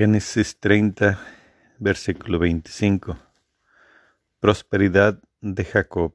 [0.00, 1.20] Génesis 30,
[1.78, 3.18] versículo 25.
[4.40, 6.14] Prosperidad de Jacob.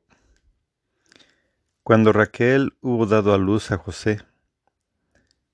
[1.84, 4.22] Cuando Raquel hubo dado a luz a José,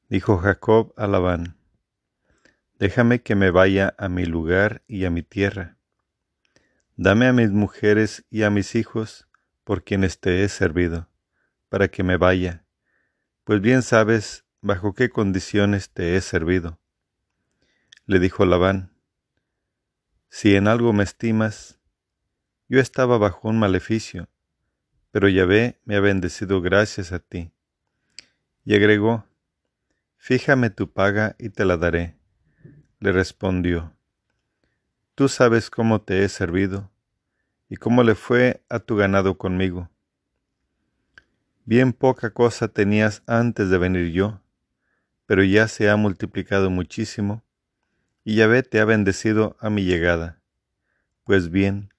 [0.08, 1.58] dijo Jacob a Labán,
[2.80, 5.76] Déjame que me vaya a mi lugar y a mi tierra.
[6.96, 9.28] Dame a mis mujeres y a mis hijos,
[9.66, 11.10] por quienes te he servido,
[11.68, 12.64] para que me vaya,
[13.44, 16.81] pues bien sabes bajo qué condiciones te he servido
[18.12, 18.92] le dijo Labán,
[20.28, 21.80] si en algo me estimas,
[22.68, 24.28] yo estaba bajo un maleficio,
[25.12, 27.54] pero Yahvé me ha bendecido gracias a ti.
[28.66, 29.24] Y agregó,
[30.18, 32.18] Fíjame tu paga y te la daré.
[33.00, 33.96] Le respondió,
[35.16, 36.92] Tú sabes cómo te he servido
[37.70, 39.90] y cómo le fue a tu ganado conmigo.
[41.64, 44.42] Bien poca cosa tenías antes de venir yo,
[45.26, 47.42] pero ya se ha multiplicado muchísimo
[48.24, 50.42] y Yahvé te ha bendecido a mi llegada.
[51.24, 51.94] Pues bien,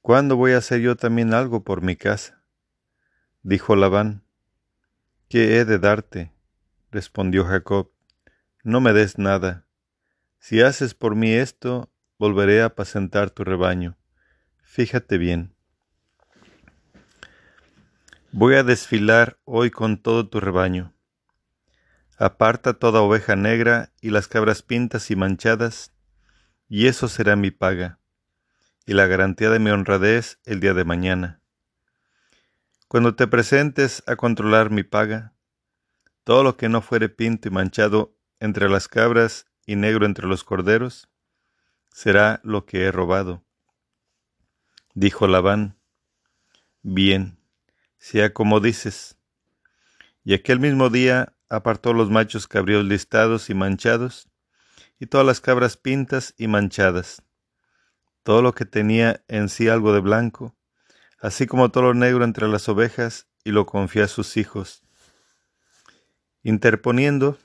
[0.00, 2.42] ¿cuándo voy a hacer yo también algo por mi casa?
[3.42, 4.22] Dijo Labán.
[5.28, 6.32] ¿Qué he de darte?
[6.90, 7.90] respondió Jacob.
[8.62, 9.66] No me des nada.
[10.38, 13.96] Si haces por mí esto, volveré a apacentar tu rebaño.
[14.62, 15.54] Fíjate bien.
[18.32, 20.94] Voy a desfilar hoy con todo tu rebaño.
[22.20, 25.94] Aparta toda oveja negra y las cabras pintas y manchadas,
[26.68, 27.98] y eso será mi paga,
[28.84, 31.40] y la garantía de mi honradez el día de mañana.
[32.88, 35.32] Cuando te presentes a controlar mi paga,
[36.22, 40.44] todo lo que no fuere pinto y manchado entre las cabras y negro entre los
[40.44, 41.08] corderos,
[41.88, 43.46] será lo que he robado.
[44.92, 45.78] Dijo Labán,
[46.82, 47.38] bien,
[47.96, 49.16] sea como dices.
[50.22, 54.30] Y aquel mismo día apartó los machos cabríos listados y manchados,
[54.98, 57.22] y todas las cabras pintas y manchadas,
[58.22, 60.56] todo lo que tenía en sí algo de blanco,
[61.20, 64.82] así como todo lo negro entre las ovejas, y lo confió a sus hijos,
[66.42, 67.38] interponiendo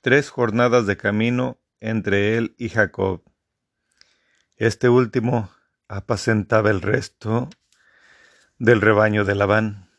[0.00, 3.22] tres jornadas de camino entre él y Jacob.
[4.56, 5.50] Este último
[5.88, 7.50] apacentaba el resto
[8.58, 9.91] del rebaño de Labán.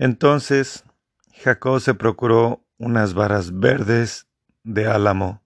[0.00, 0.84] Entonces
[1.30, 4.28] Jacob se procuró unas varas verdes
[4.62, 5.44] de álamo,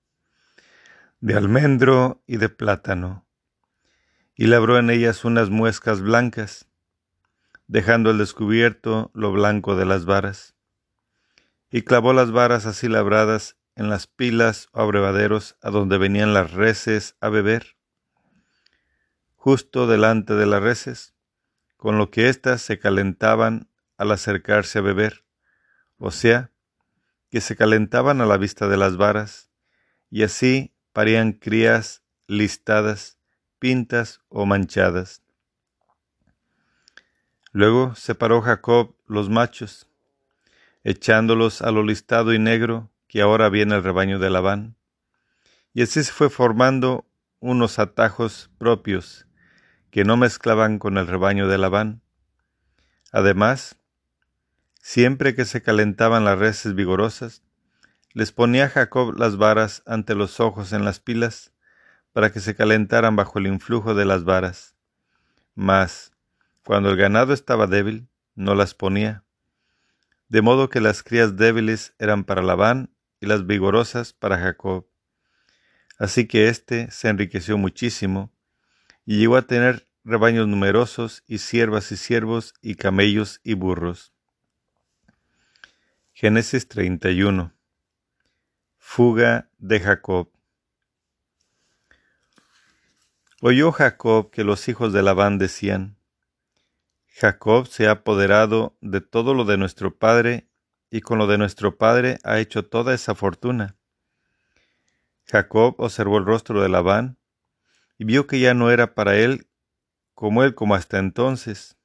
[1.18, 3.26] de almendro y de plátano,
[4.36, 6.68] y labró en ellas unas muescas blancas,
[7.66, 10.54] dejando al descubierto lo blanco de las varas,
[11.68, 16.52] y clavó las varas así labradas en las pilas o abrevaderos a donde venían las
[16.52, 17.76] reses a beber,
[19.34, 21.12] justo delante de las reses,
[21.76, 25.24] con lo que éstas se calentaban al acercarse a beber,
[25.98, 26.50] o sea,
[27.30, 29.50] que se calentaban a la vista de las varas,
[30.10, 33.18] y así parían crías listadas,
[33.58, 35.22] pintas o manchadas.
[37.52, 39.88] Luego separó Jacob los machos,
[40.82, 44.76] echándolos a lo listado y negro que ahora viene el rebaño de Labán,
[45.72, 47.06] y así se fue formando
[47.40, 49.26] unos atajos propios
[49.90, 52.02] que no mezclaban con el rebaño de Labán.
[53.12, 53.76] Además,
[54.86, 57.42] Siempre que se calentaban las reses vigorosas,
[58.12, 61.54] les ponía Jacob las varas ante los ojos en las pilas,
[62.12, 64.76] para que se calentaran bajo el influjo de las varas.
[65.54, 66.12] Mas,
[66.64, 69.24] cuando el ganado estaba débil, no las ponía.
[70.28, 74.86] De modo que las crías débiles eran para Labán y las vigorosas para Jacob.
[75.98, 78.34] Así que éste se enriqueció muchísimo
[79.06, 84.13] y llegó a tener rebaños numerosos y siervas y siervos y camellos y burros.
[86.16, 87.52] Génesis 31.
[88.78, 90.30] Fuga de Jacob.
[93.40, 95.98] Oyó Jacob que los hijos de Labán decían,
[97.08, 100.46] Jacob se ha apoderado de todo lo de nuestro padre,
[100.88, 103.76] y con lo de nuestro padre ha hecho toda esa fortuna.
[105.26, 107.18] Jacob observó el rostro de Labán,
[107.98, 109.48] y vio que ya no era para él
[110.14, 111.76] como él como hasta entonces.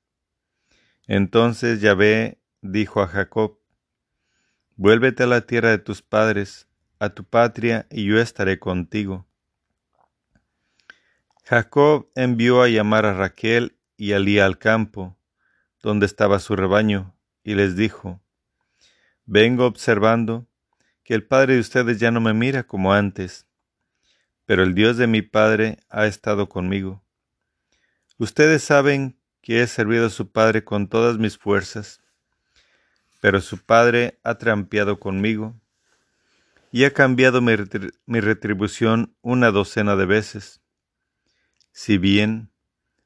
[1.07, 3.58] Entonces Yahvé dijo a Jacob,
[4.81, 9.27] Vuélvete a la tierra de tus padres, a tu patria, y yo estaré contigo.
[11.43, 15.17] Jacob envió a llamar a Raquel y a al campo,
[15.83, 18.21] donde estaba su rebaño, y les dijo,
[19.25, 20.47] Vengo observando
[21.03, 23.47] que el padre de ustedes ya no me mira como antes,
[24.45, 27.03] pero el Dios de mi padre ha estado conmigo.
[28.17, 32.01] Ustedes saben que he servido a su padre con todas mis fuerzas
[33.19, 35.59] pero su padre ha trampeado conmigo,
[36.71, 37.55] y ha cambiado mi,
[38.19, 40.61] retribución una docena de veces.
[41.71, 42.51] Si bien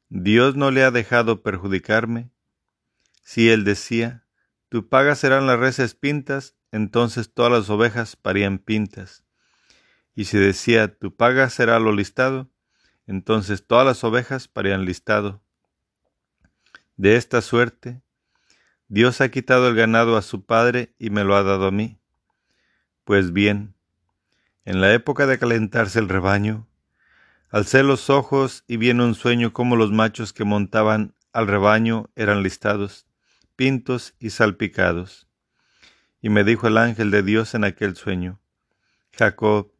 [0.10, 2.30] Dios no le ha dejado perjudicarme,
[3.24, 4.26] si él decía,
[4.70, 9.24] tu paga serán las reses pintas, entonces todas las ovejas parían pintas.
[10.16, 12.50] Y si decía, tu paga será lo listado,
[13.08, 15.42] entonces todas las ovejas parían listado.
[16.98, 18.02] De esta suerte,
[18.94, 21.98] Dios ha quitado el ganado a su padre y me lo ha dado a mí.
[23.06, 23.74] Pues bien,
[24.66, 26.68] en la época de calentarse el rebaño,
[27.50, 32.12] alcé los ojos y vi en un sueño como los machos que montaban al rebaño
[32.16, 33.08] eran listados,
[33.56, 35.28] pintos y salpicados.
[36.22, 38.42] Y me dijo el ángel de Dios en aquel sueño,
[39.12, 39.72] Jacob,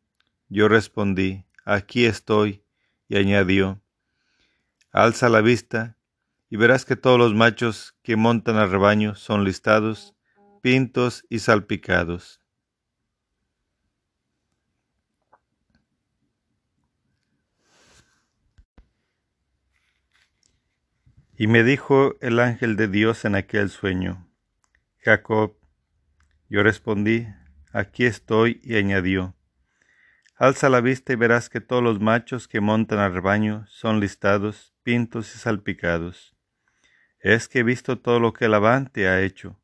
[0.50, 2.64] yo respondí, aquí estoy,
[3.08, 3.80] y añadió,
[4.92, 5.98] alza la vista
[6.54, 10.16] y verás que todos los machos que montan al rebaño son listados,
[10.62, 12.42] pintos y salpicados.
[21.36, 24.30] Y me dijo el ángel de Dios en aquel sueño,
[25.00, 25.58] Jacob,
[26.50, 27.26] yo respondí,
[27.72, 29.36] aquí estoy, y añadió,
[30.36, 34.76] alza la vista y verás que todos los machos que montan al rebaño son listados,
[34.84, 36.33] pintos y salpicados
[37.24, 39.58] es que he visto todo lo que Labán te ha hecho.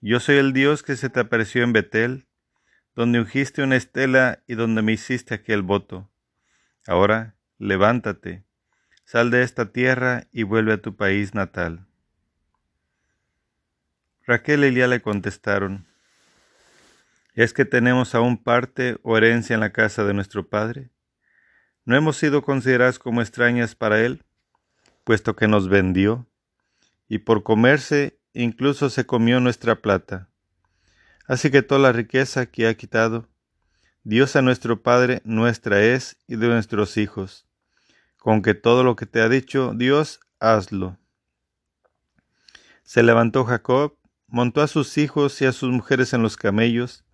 [0.00, 2.26] Yo soy el Dios que se te apareció en Betel,
[2.96, 6.10] donde ungiste una estela y donde me hiciste aquel voto.
[6.86, 8.44] Ahora, levántate,
[9.04, 11.86] sal de esta tierra y vuelve a tu país natal.
[14.26, 15.86] Raquel y Lía le contestaron,
[17.34, 20.90] ¿es que tenemos aún parte o herencia en la casa de nuestro padre?
[21.84, 24.24] ¿No hemos sido consideradas como extrañas para él,
[25.04, 26.29] puesto que nos vendió?
[27.10, 30.30] Y por comerse incluso se comió nuestra plata.
[31.26, 33.28] Así que toda la riqueza que ha quitado,
[34.04, 37.48] Dios a nuestro Padre nuestra es y de nuestros hijos.
[38.16, 40.98] Con que todo lo que te ha dicho Dios, hazlo.
[42.84, 43.98] Se levantó Jacob,
[44.28, 47.04] montó a sus hijos y a sus mujeres en los camellos,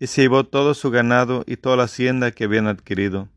[0.00, 3.28] y se llevó todo su ganado y toda la hacienda que habían adquirido.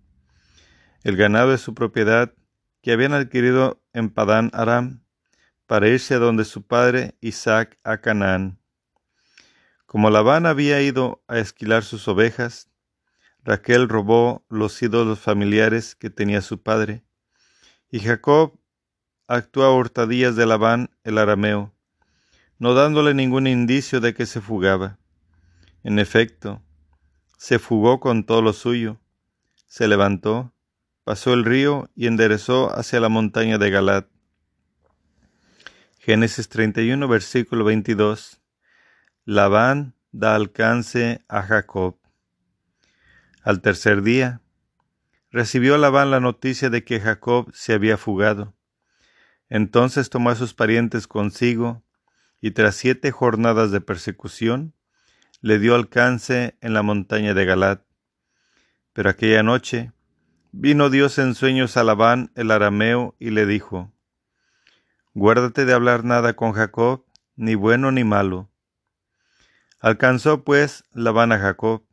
[1.04, 2.34] El ganado de su propiedad,
[2.82, 5.03] que habían adquirido en Padán Aram,
[5.66, 8.60] para irse a donde su padre Isaac a Canaán.
[9.86, 12.70] Como Labán había ido a esquilar sus ovejas,
[13.44, 17.04] Raquel robó los ídolos familiares que tenía su padre,
[17.92, 18.60] y Jacob
[19.28, 21.74] actuó a hurtadillas de Labán el arameo,
[22.58, 24.98] no dándole ningún indicio de que se fugaba.
[25.84, 26.62] En efecto,
[27.38, 29.00] se fugó con todo lo suyo,
[29.68, 30.54] se levantó,
[31.04, 34.13] pasó el río y enderezó hacia la montaña de Galat.
[36.06, 38.42] Génesis 31, versículo 22.
[39.24, 41.96] Labán da alcance a Jacob.
[43.42, 44.42] Al tercer día,
[45.32, 48.54] recibió Labán la noticia de que Jacob se había fugado.
[49.48, 51.86] Entonces tomó a sus parientes consigo,
[52.42, 54.74] y tras siete jornadas de persecución,
[55.40, 57.82] le dio alcance en la montaña de Galat.
[58.92, 59.94] Pero aquella noche
[60.52, 63.93] vino Dios en sueños a Labán el arameo y le dijo,
[65.16, 67.06] Guárdate de hablar nada con Jacob,
[67.36, 68.50] ni bueno ni malo.
[69.80, 71.84] Alcanzó pues Labán a Jacob.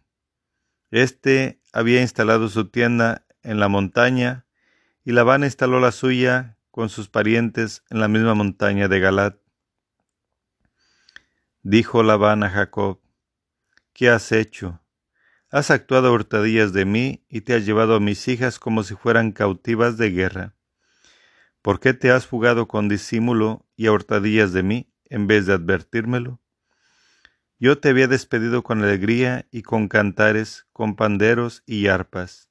[0.91, 4.47] Este había instalado su tienda en la montaña,
[5.05, 9.37] y Labán instaló la suya con sus parientes en la misma montaña de Galat.
[11.63, 13.01] Dijo Labán a Jacob,
[13.93, 14.81] ¿qué has hecho?
[15.51, 18.95] Has actuado a hurtadillas de mí y te has llevado a mis hijas como si
[18.95, 20.55] fueran cautivas de guerra.
[21.63, 25.53] ¿Por qué te has fugado con disimulo y a hurtadillas de mí en vez de
[25.53, 26.41] advertírmelo?
[27.59, 32.49] Yo te había despedido con alegría y con cantares, con panderos y arpas.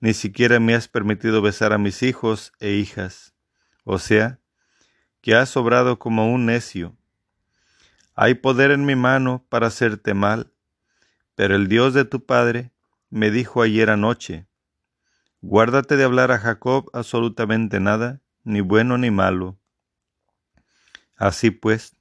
[0.00, 3.34] Ni siquiera me has permitido besar a mis hijos e hijas.
[3.84, 4.40] O sea,
[5.20, 6.96] que has obrado como un necio.
[8.16, 10.52] Hay poder en mi mano para hacerte mal,
[11.36, 12.72] pero el Dios de tu Padre
[13.08, 14.45] me dijo ayer anoche,
[15.42, 19.58] Guárdate de hablar a Jacob absolutamente nada, ni bueno ni malo.
[21.14, 21.94] Así pues,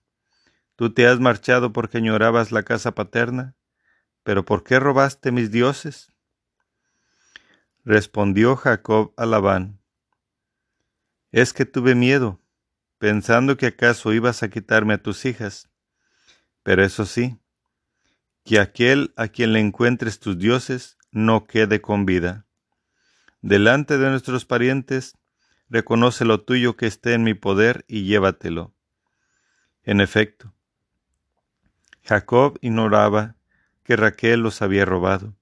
[0.75, 3.56] tú te has marchado porque añorabas la casa paterna,
[4.24, 6.13] pero ¿por qué robaste mis dioses?
[7.84, 9.80] Respondió Jacob a Labán,
[11.32, 12.42] es que tuve miedo,
[12.98, 15.70] pensando que acaso ibas a quitarme a tus hijas.
[16.63, 17.38] Pero eso sí,
[18.46, 22.45] que aquel a quien le encuentres tus dioses no quede con vida
[23.46, 25.20] delante de nuestros parientes,
[25.70, 28.74] reconoce lo tuyo que esté en mi poder y llévatelo.
[29.84, 30.52] En efecto,
[32.04, 33.36] Jacob ignoraba
[33.84, 35.36] que Raquel los había robado.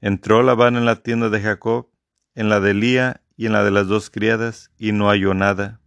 [0.00, 1.90] Entró Labán en la tienda de Jacob,
[2.36, 5.80] en la de Lía y en la de las dos criadas, y no halló nada.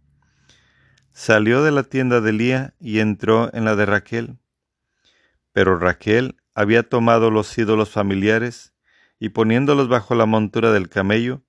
[1.14, 4.36] Salió de la tienda de Lía y entró en la de Raquel.
[5.52, 8.73] Pero Raquel había tomado los ídolos familiares
[9.24, 11.40] y poniéndolos bajo la montura del camello,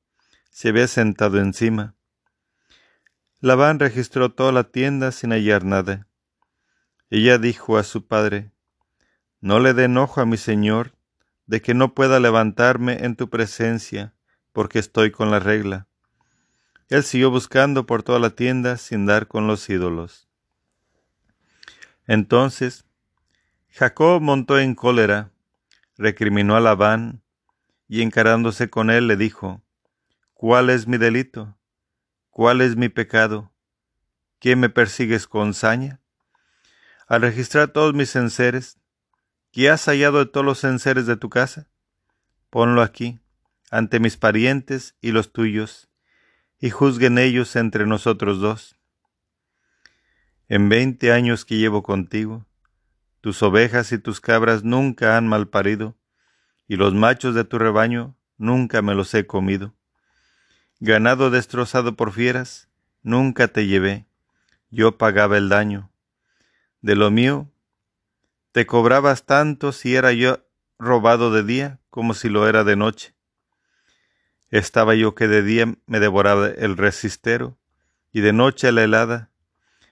[0.50, 1.94] se había sentado encima.
[3.42, 6.08] Labán registró toda la tienda sin hallar nada.
[7.10, 8.54] Ella dijo a su padre,
[9.42, 10.96] No le dé enojo a mi señor
[11.48, 14.14] de que no pueda levantarme en tu presencia,
[14.54, 15.90] porque estoy con la regla.
[16.88, 20.30] Él siguió buscando por toda la tienda sin dar con los ídolos.
[22.08, 22.86] Entonces
[23.70, 25.32] Jacob montó en cólera,
[25.98, 27.25] recriminó a Labán,
[27.88, 29.62] y encarándose con él le dijo,
[30.34, 31.58] ¿Cuál es mi delito?
[32.30, 33.54] ¿Cuál es mi pecado?
[34.40, 36.02] ¿Qué me persigues con saña?
[37.08, 38.78] Al registrar todos mis enseres,
[39.52, 41.70] ¿qué has hallado de todos los enseres de tu casa?
[42.50, 43.22] Ponlo aquí,
[43.72, 45.90] ante mis parientes y los tuyos,
[46.60, 48.78] y juzguen ellos entre nosotros dos.
[50.48, 52.46] En veinte años que llevo contigo,
[53.22, 55.98] tus ovejas y tus cabras nunca han malparido,
[56.68, 59.74] y los machos de tu rebaño nunca me los he comido.
[60.80, 62.68] Ganado destrozado por fieras,
[63.02, 64.06] nunca te llevé,
[64.70, 65.90] yo pagaba el daño.
[66.82, 67.50] De lo mío,
[68.52, 70.46] te cobrabas tanto si era yo
[70.78, 73.14] robado de día como si lo era de noche.
[74.50, 77.58] Estaba yo que de día me devoraba el resistero
[78.12, 79.30] y de noche la helada,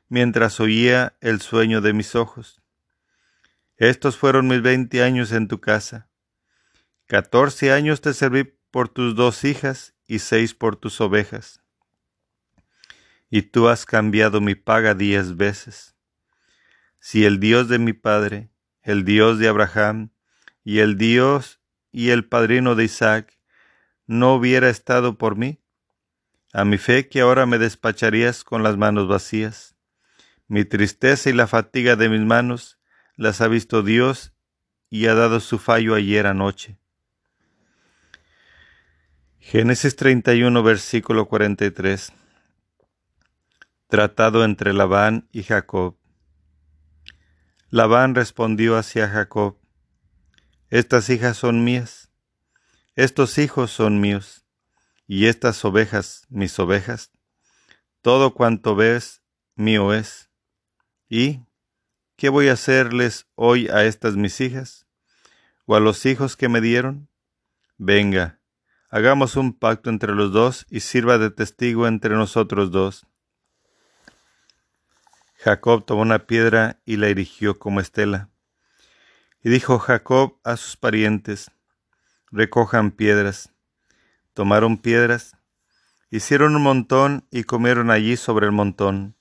[0.08, 2.62] mientras oía el sueño de mis ojos.
[3.78, 6.08] Estos fueron mis veinte años en tu casa.
[7.08, 11.62] Catorce años te serví por tus dos hijas y seis por tus ovejas.
[13.30, 15.96] Y tú has cambiado mi paga diez veces.
[17.00, 18.50] Si el Dios de mi padre,
[18.82, 20.12] el Dios de Abraham,
[20.64, 21.60] y el Dios
[21.92, 23.38] y el padrino de Isaac,
[24.08, 25.60] no hubiera estado por mí,
[26.54, 29.76] a mi fe que ahora me despacharías con las manos vacías.
[30.48, 32.80] Mi tristeza y la fatiga de mis manos
[33.16, 34.34] las ha visto Dios
[34.90, 36.78] y ha dado su fallo ayer anoche.
[39.46, 42.14] Génesis 31, versículo 43.
[43.88, 45.98] Tratado entre Labán y Jacob.
[47.70, 49.58] Labán respondió hacia Jacob,
[50.70, 52.10] Estas hijas son mías,
[52.96, 54.46] estos hijos son míos,
[55.08, 57.12] y estas ovejas mis ovejas.
[58.02, 59.22] Todo cuanto ves
[59.56, 60.32] mío es.
[61.10, 61.42] ¿Y
[62.16, 64.88] ¿Qué voy a hacerles hoy a estas mis hijas?
[65.66, 67.10] ¿O a los hijos que me dieron?
[67.78, 68.40] Venga,
[68.94, 73.08] hagamos un pacto entre los dos y sirva de testigo entre nosotros dos.
[75.34, 78.30] Jacob tomó una piedra y la erigió como estela.
[79.42, 81.50] Y dijo Jacob a sus parientes,
[82.32, 83.52] recojan piedras.
[84.36, 85.38] Tomaron piedras,
[86.12, 89.16] hicieron un montón y comieron allí sobre el montón.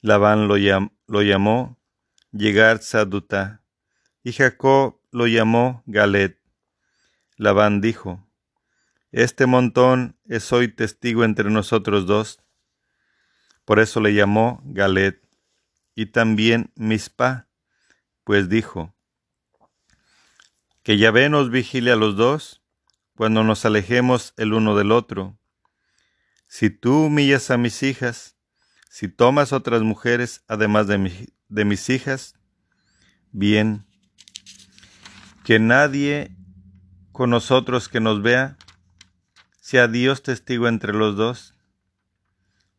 [0.00, 1.78] Labán lo, llamó
[2.32, 3.62] llegar Saduta,
[4.24, 6.40] y Jacob lo llamó Galet.
[7.36, 8.25] Labán dijo,
[9.16, 12.42] Este montón es hoy testigo entre nosotros dos.
[13.64, 15.26] Por eso le llamó Galet,
[15.94, 17.48] y también Mispa,
[18.24, 18.94] pues dijo,
[20.82, 22.62] Que Yahvé nos vigile a los dos
[23.14, 25.38] cuando nos alejemos el uno del otro.
[26.46, 28.36] Si tú humillas a mis hijas,
[28.90, 31.10] si tomas otras mujeres además de, mi,
[31.48, 32.34] de mis hijas,
[33.32, 33.86] bien,
[35.42, 36.36] que nadie
[37.12, 38.58] con nosotros que nos vea,
[39.66, 41.52] sea Dios testigo entre los dos.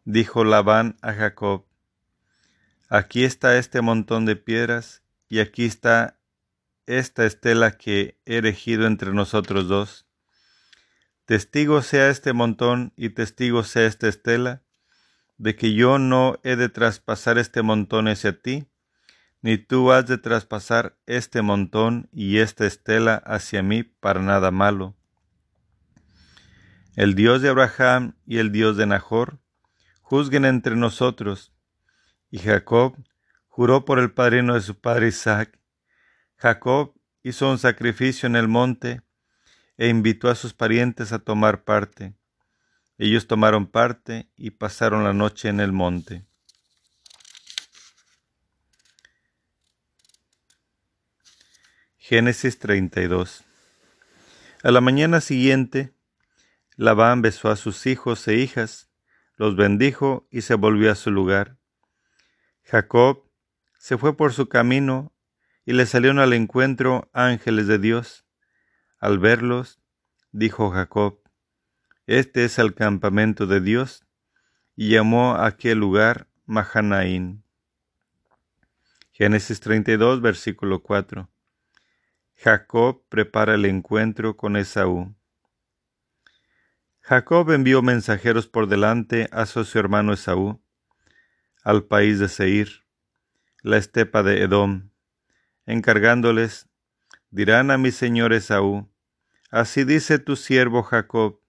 [0.06, 1.66] Dijo Labán a Jacob,
[2.88, 6.18] aquí está este montón de piedras y aquí está
[6.86, 10.06] esta estela que he erigido entre nosotros dos.
[11.26, 14.62] Testigo sea este montón y testigo sea esta estela,
[15.38, 18.66] de que yo no he de traspasar este montón hacia ti,
[19.42, 24.96] ni tú has de traspasar este montón y esta estela hacia mí para nada malo.
[26.98, 29.38] El Dios de Abraham y el Dios de Nahor
[30.02, 31.54] juzguen entre nosotros.
[32.32, 32.98] Y Jacob
[33.46, 35.60] juró por el padrino de su padre Isaac.
[36.38, 39.04] Jacob hizo un sacrificio en el monte
[39.78, 42.16] e invitó a sus parientes a tomar parte.
[42.98, 46.26] Ellos tomaron parte y pasaron la noche en el monte.
[52.00, 53.44] Génesis 32
[54.64, 55.94] A la mañana siguiente,
[56.78, 58.88] Labán besó a sus hijos e hijas,
[59.36, 61.58] los bendijo y se volvió a su lugar.
[62.64, 63.24] Jacob
[63.80, 65.12] se fue por su camino
[65.66, 68.26] y le salieron al encuentro ángeles de Dios.
[69.00, 69.82] Al verlos,
[70.32, 71.20] dijo Jacob,
[72.06, 74.06] Este es el campamento de Dios,
[74.76, 77.44] y llamó a aquel lugar Mahanaín.
[79.12, 81.28] Génesis 32, versículo 4.
[82.36, 85.17] Jacob prepara el encuentro con Esaú.
[87.10, 90.62] Jacob envió mensajeros por delante a su hermano Esaú,
[91.64, 92.84] al país de Seir,
[93.62, 94.90] la estepa de Edom,
[95.66, 96.68] encargándoles,
[97.30, 98.92] dirán a mi señor Esaú,
[99.52, 101.40] así dice tu siervo Jacob,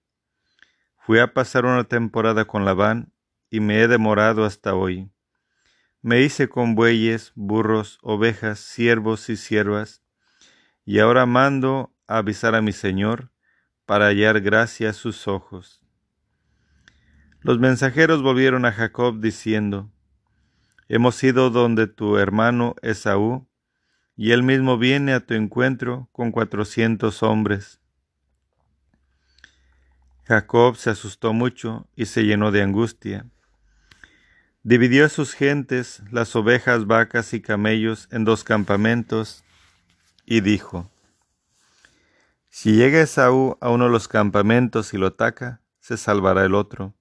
[0.95, 3.11] fui a pasar una temporada con Labán
[3.49, 5.11] y me he demorado hasta hoy.
[6.01, 10.03] Me hice con bueyes, burros, ovejas, siervos y siervas,
[10.85, 13.29] y ahora mando a avisar a mi señor
[13.89, 15.81] para hallar gracia a sus ojos.
[17.41, 19.91] Los mensajeros volvieron a Jacob diciendo,
[20.87, 23.47] Hemos ido donde tu hermano Esaú,
[24.15, 27.81] y él mismo viene a tu encuentro con cuatrocientos hombres.
[30.25, 33.25] Jacob se asustó mucho y se llenó de angustia
[34.61, 39.43] Dividió a sus gentes, las ovejas, vacas y camellos, en dos campamentos,
[40.27, 40.91] y dijo,
[42.61, 46.93] Si llega Esaú a uno de los campamentos y lo ataca, se salvará el otro.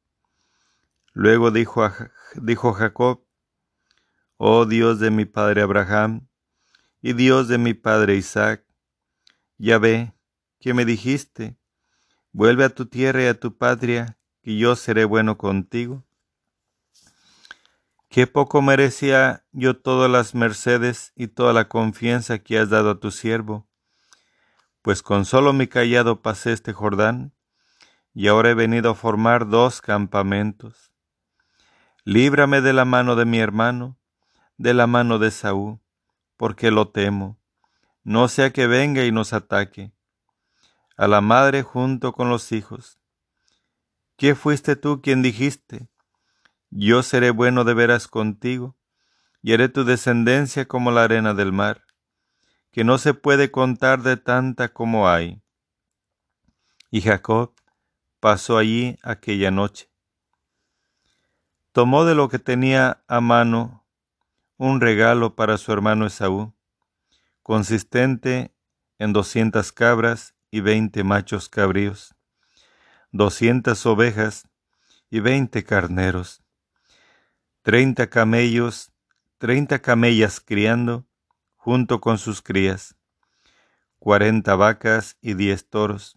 [1.15, 1.91] Luego dijo,
[2.37, 3.25] dijo Jacob,
[4.37, 6.29] Oh Dios de mi padre Abraham,
[7.03, 8.65] y Dios de mi padre Isaac,
[9.57, 10.15] ya ve,
[10.61, 11.59] que me dijiste,
[12.31, 16.07] vuelve a tu tierra y a tu patria, que yo seré bueno contigo.
[18.09, 23.01] Qué poco merecía yo todas las mercedes y toda la confianza que has dado a
[23.01, 23.68] tu siervo,
[24.83, 27.35] pues con solo mi callado pasé este Jordán,
[28.15, 30.93] y ahora he venido a formar dos campamentos.
[32.05, 33.99] Líbrame de la mano de mi hermano,
[34.57, 35.81] de la mano de Saúl,
[36.37, 37.39] porque lo temo,
[38.03, 39.93] no sea que venga y nos ataque.
[40.97, 42.99] A la madre junto con los hijos.
[44.17, 45.89] ¿Qué fuiste tú quien dijiste?
[46.71, 48.77] Yo seré bueno de veras contigo,
[49.43, 51.85] y haré tu descendencia como la arena del mar,
[52.71, 55.43] que no se puede contar de tanta como hay.
[56.91, 57.55] Y Jacob
[58.21, 59.91] pasó allí aquella noche.
[61.73, 63.85] Tomó de lo que tenía a mano
[64.57, 66.53] un regalo para su hermano Esaú,
[67.43, 68.55] consistente
[68.99, 72.15] en doscientas cabras y veinte machos cabríos,
[73.13, 74.49] doscientas ovejas
[75.11, 76.43] y veinte carneros,
[77.63, 78.93] treinta camellos,
[79.39, 81.08] treinta camellas criando,
[81.59, 82.97] junto con sus crías,
[83.99, 86.17] cuarenta vacas y diez toros,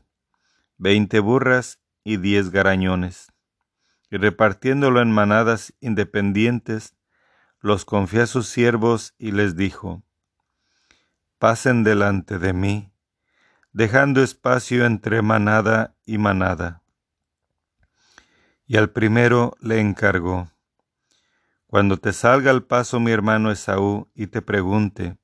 [0.78, 3.34] veinte burras y diez garañones,
[4.10, 6.96] y repartiéndolo en manadas independientes,
[7.60, 10.04] los confió a sus siervos y les dijo,
[11.40, 12.94] Pasen delante de mí,
[13.74, 16.84] dejando espacio entre manada y manada.
[18.68, 20.52] Y al primero le encargó,
[21.66, 25.18] cuando te salga al paso mi hermano Esaú y te pregunte,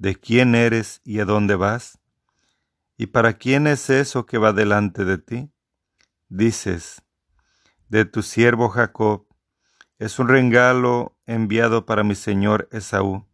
[0.00, 2.00] ¿de quién eres y a dónde vas?
[2.96, 5.52] ¿Y para quién es eso que va delante de ti?
[6.28, 7.02] Dices,
[7.88, 9.26] de tu siervo Jacob,
[10.00, 13.28] es un regalo enviado para mi señor Esaú.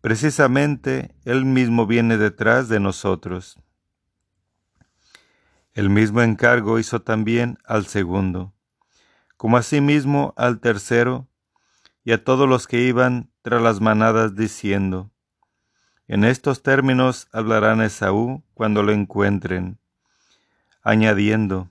[0.00, 3.58] Precisamente él mismo viene detrás de nosotros.
[5.74, 8.54] El mismo encargo hizo también al segundo
[9.42, 11.26] como asimismo al tercero
[12.04, 15.10] y a todos los que iban tras las manadas diciendo,
[16.12, 19.78] En estos términos hablarán Esaú cuando lo encuentren,
[20.82, 21.70] añadiendo,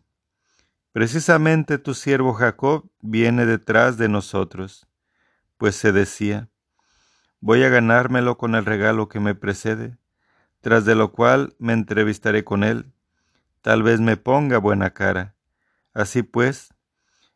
[0.93, 4.87] Precisamente tu siervo Jacob viene detrás de nosotros,
[5.57, 6.49] pues se decía,
[7.39, 9.99] Voy a ganármelo con el regalo que me precede,
[10.59, 12.91] tras de lo cual me entrevistaré con él,
[13.61, 15.35] tal vez me ponga buena cara.
[15.93, 16.73] Así pues,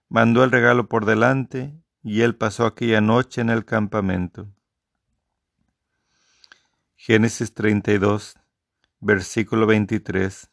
[0.09, 4.54] mandó el regalo por delante y él pasó aquella noche en el campamento.
[7.07, 8.33] Génesis 32,
[8.99, 10.49] versículo 23.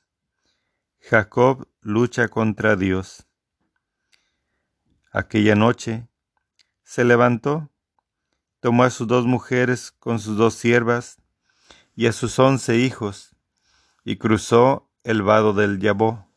[1.00, 3.26] Jacob lucha contra Dios.
[5.10, 6.08] Aquella noche
[6.84, 7.70] se levantó,
[8.60, 11.22] tomó a sus dos mujeres con sus dos siervas
[11.96, 13.34] y a sus once hijos,
[14.04, 16.28] y cruzó el vado del Yabó,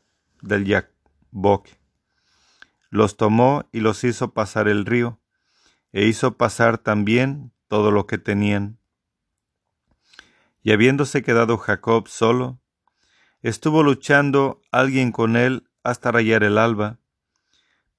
[0.42, 1.68] del Yabok
[2.90, 5.20] los tomó y los hizo pasar el río,
[5.92, 8.80] e hizo pasar también todo lo que tenían.
[10.66, 12.60] Y habiéndose quedado Jacob solo,
[13.44, 16.98] estuvo luchando alguien con él hasta rayar el alba,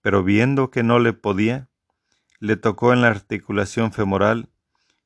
[0.00, 1.68] pero viendo que no le podía,
[2.40, 4.50] le tocó en la articulación femoral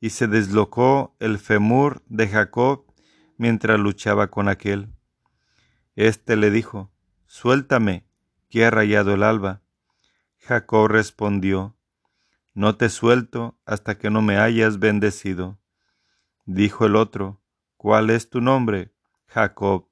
[0.01, 2.87] y se deslocó el femur de Jacob
[3.37, 4.89] mientras luchaba con aquel.
[5.97, 6.91] Este le dijo,
[7.27, 8.07] Suéltame,
[8.49, 9.61] que ha rayado el alba.
[10.39, 11.77] Jacob respondió,
[12.55, 15.59] No te suelto hasta que no me hayas bendecido.
[16.47, 17.40] Dijo el otro,
[17.83, 18.93] ¿Cuál es tu nombre?
[19.25, 19.89] Jacob.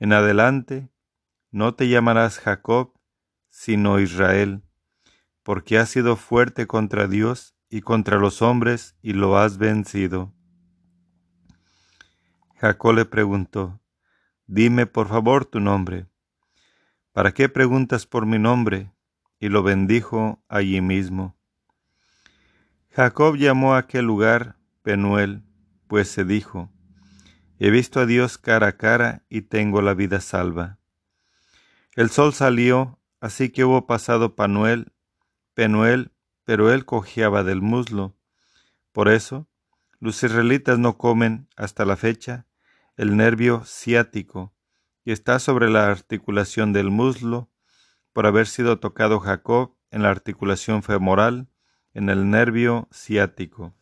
[0.00, 0.90] En adelante,
[1.52, 2.94] no te llamarás Jacob,
[3.48, 4.64] sino Israel,
[5.44, 10.34] porque has sido fuerte contra Dios y contra los hombres y lo has vencido.
[12.56, 13.80] Jacob le preguntó,
[14.48, 16.08] Dime por favor tu nombre.
[17.12, 18.92] ¿Para qué preguntas por mi nombre?
[19.38, 21.38] Y lo bendijo allí mismo.
[22.90, 25.44] Jacob llamó a aquel lugar Penuel,
[25.86, 26.68] pues se dijo,
[27.62, 30.78] He visto a Dios cara a cara y tengo la vida salva.
[31.94, 34.94] El sol salió, así que hubo pasado Panuel,
[35.52, 36.10] Penuel,
[36.44, 38.16] pero él cojeaba del muslo.
[38.92, 39.46] Por eso,
[39.98, 42.46] los israelitas no comen hasta la fecha
[42.96, 44.54] el nervio ciático,
[45.04, 47.50] que está sobre la articulación del muslo,
[48.14, 51.50] por haber sido tocado Jacob en la articulación femoral,
[51.92, 53.74] en el nervio ciático.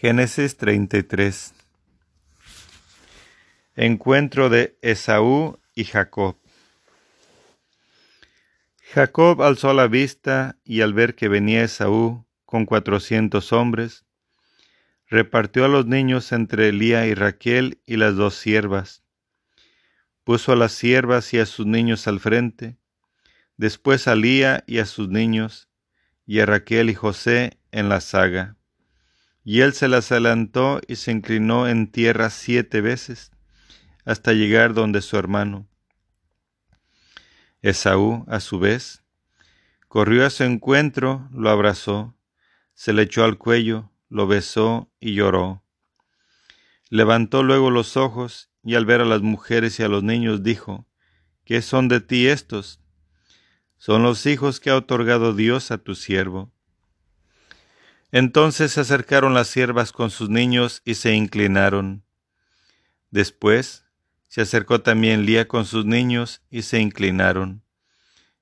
[0.00, 1.54] Génesis 33
[3.74, 6.36] Encuentro de Esaú y Jacob.
[8.94, 14.04] Jacob alzó la vista y al ver que venía Esaú con cuatrocientos hombres,
[15.08, 19.02] repartió a los niños entre Elía y Raquel y las dos siervas.
[20.22, 22.76] Puso a las siervas y a sus niños al frente,
[23.56, 25.68] después a Lía y a sus niños,
[26.24, 28.57] y a Raquel y José en la saga.
[29.50, 33.32] Y él se las adelantó y se inclinó en tierra siete veces,
[34.04, 35.66] hasta llegar donde su hermano.
[37.62, 39.04] Esaú, a su vez,
[39.88, 42.14] corrió a su encuentro, lo abrazó,
[42.74, 45.64] se le echó al cuello, lo besó y lloró.
[46.90, 50.86] Levantó luego los ojos y al ver a las mujeres y a los niños dijo,
[51.46, 52.82] ¿Qué son de ti estos?
[53.78, 56.52] Son los hijos que ha otorgado Dios a tu siervo.
[58.10, 62.04] Entonces se acercaron las siervas con sus niños y se inclinaron.
[63.10, 63.84] Después
[64.28, 67.62] se acercó también Lía con sus niños y se inclinaron.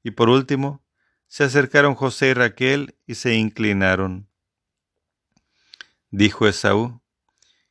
[0.02, 0.82] Y por último
[1.26, 4.28] se acercaron José y Raquel y se inclinaron.
[6.10, 7.00] Dijo Esaú,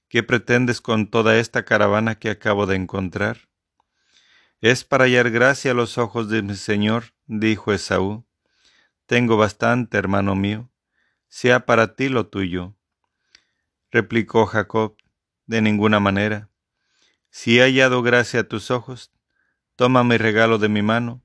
[0.09, 3.47] ¿qué pretendes con toda esta caravana que acabo de encontrar?
[4.59, 8.25] Es para hallar gracia a los ojos de mi Señor, dijo Esaú.
[9.05, 10.69] Tengo bastante, hermano mío,
[11.35, 12.77] sea para ti lo tuyo.
[13.91, 14.95] Replicó Jacob,
[15.47, 16.49] de ninguna manera.
[17.29, 19.11] Si he hallado gracia a tus ojos,
[19.75, 21.21] toma mi regalo de mi mano,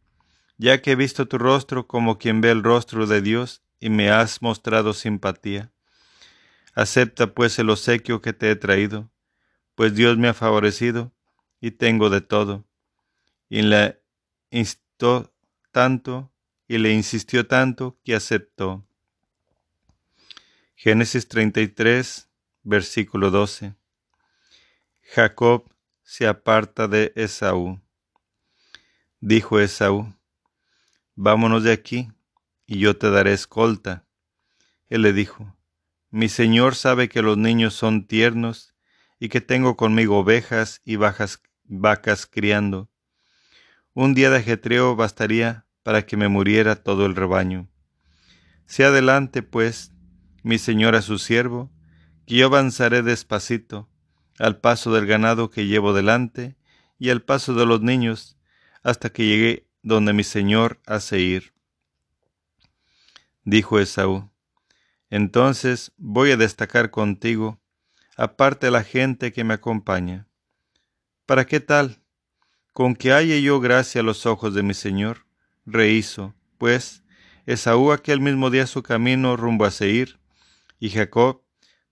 [0.58, 4.10] ya que he visto tu rostro como quien ve el rostro de Dios y me
[4.10, 5.70] has mostrado simpatía.
[6.74, 9.12] Acepta pues el obsequio que te he traído,
[9.76, 11.12] pues Dios me ha favorecido
[11.60, 12.64] y tengo de todo.
[13.48, 14.02] Y le
[14.50, 15.32] instó
[15.70, 16.32] tanto
[16.66, 18.84] y le insistió tanto que aceptó.
[20.82, 22.30] Génesis 33,
[22.62, 23.74] versículo 12.
[25.02, 25.70] Jacob
[26.02, 27.82] se aparta de Esaú.
[29.20, 30.14] Dijo Esaú,
[31.16, 32.10] Vámonos de aquí,
[32.66, 34.06] y yo te daré escolta.
[34.88, 35.54] Él le dijo,
[36.08, 38.74] mi señor sabe que los niños son tiernos
[39.18, 42.88] y que tengo conmigo ovejas y vacas criando.
[43.92, 47.68] Un día de ajetreo bastaría para que me muriera todo el rebaño.
[48.64, 49.92] Sea adelante, pues,
[50.42, 51.70] mi señor a su siervo,
[52.26, 53.88] que yo avanzaré despacito,
[54.38, 56.56] al paso del ganado que llevo delante
[56.98, 58.38] y al paso de los niños,
[58.82, 61.52] hasta que llegue donde mi señor hace ir.
[63.44, 64.30] Dijo Esaú,
[65.10, 67.60] entonces voy a destacar contigo,
[68.16, 70.28] aparte la gente que me acompaña.
[71.26, 72.00] ¿Para qué tal?
[72.72, 75.26] Con que haya yo gracia a los ojos de mi Señor,
[75.66, 77.02] rehizo, pues,
[77.46, 80.19] Esaú aquel mismo día su camino rumbo a Seir,
[80.80, 81.42] y Jacob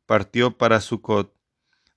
[0.07, 1.37] partió para Sucot,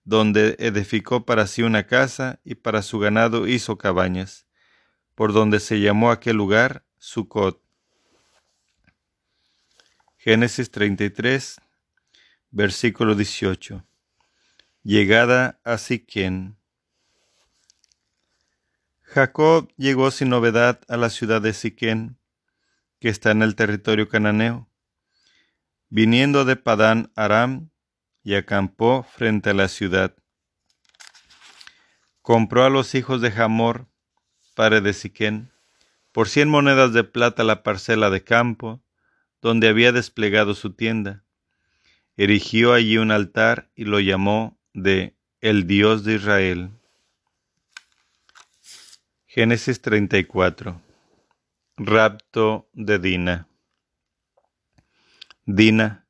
[0.04, 4.46] donde edificó para sí una casa y para su ganado hizo cabañas,
[5.16, 7.64] por donde se llamó aquel lugar Sucot.
[10.18, 11.62] Génesis 33,
[12.52, 13.84] versículo 18.
[14.84, 16.58] Llegada a Siquén.
[19.02, 22.18] Jacob llegó sin novedad a la ciudad de Siquén,
[23.00, 24.71] que está en el territorio cananeo,
[25.92, 27.70] viniendo de Padán Aram,
[28.24, 30.16] y acampó frente a la ciudad.
[32.22, 33.88] Compró a los hijos de Hamor,
[34.56, 35.52] padre de Siquén,
[36.12, 38.82] por cien monedas de plata la parcela de campo,
[39.42, 41.26] donde había desplegado su tienda,
[42.16, 46.70] erigió allí un altar y lo llamó de el Dios de Israel.
[49.26, 50.82] Génesis 34
[51.78, 53.48] Rapto de Dina
[55.56, 56.08] Dina,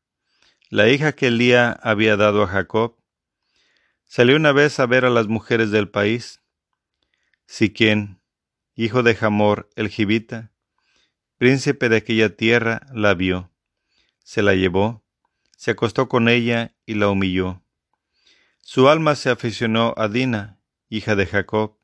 [0.69, 2.97] la hija que Elía había dado a Jacob,
[4.05, 6.41] salió una vez a ver a las mujeres del país.
[7.47, 8.21] Siquén,
[8.75, 10.51] hijo de Hamor el Gibita,
[11.37, 13.51] príncipe de aquella tierra, la vio,
[14.23, 15.03] se la llevó,
[15.57, 17.63] se acostó con ella y la humilló.
[18.59, 21.79] Su alma se aficionó a Dina, hija de Jacob,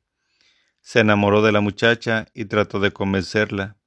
[0.81, 3.77] se enamoró de la muchacha y trató de convencerla.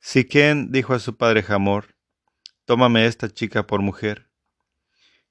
[0.00, 1.95] Siquén dijo a su padre Hamor,
[2.66, 4.28] Tómame esta chica por mujer.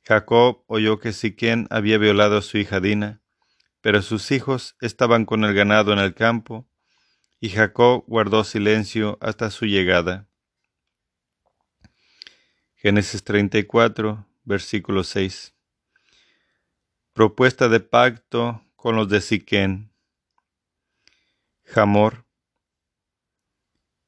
[0.04, 3.22] Jacob oyó que Siquén había violado a su hija Dina,
[3.82, 6.66] pero sus hijos estaban con el ganado en el campo,
[7.42, 10.30] y Jacob guardó silencio hasta su llegada.
[12.76, 15.54] Génesis 34, versículo 6.
[17.12, 19.92] Propuesta de pacto con los de Siquén.
[21.66, 22.26] Jamor,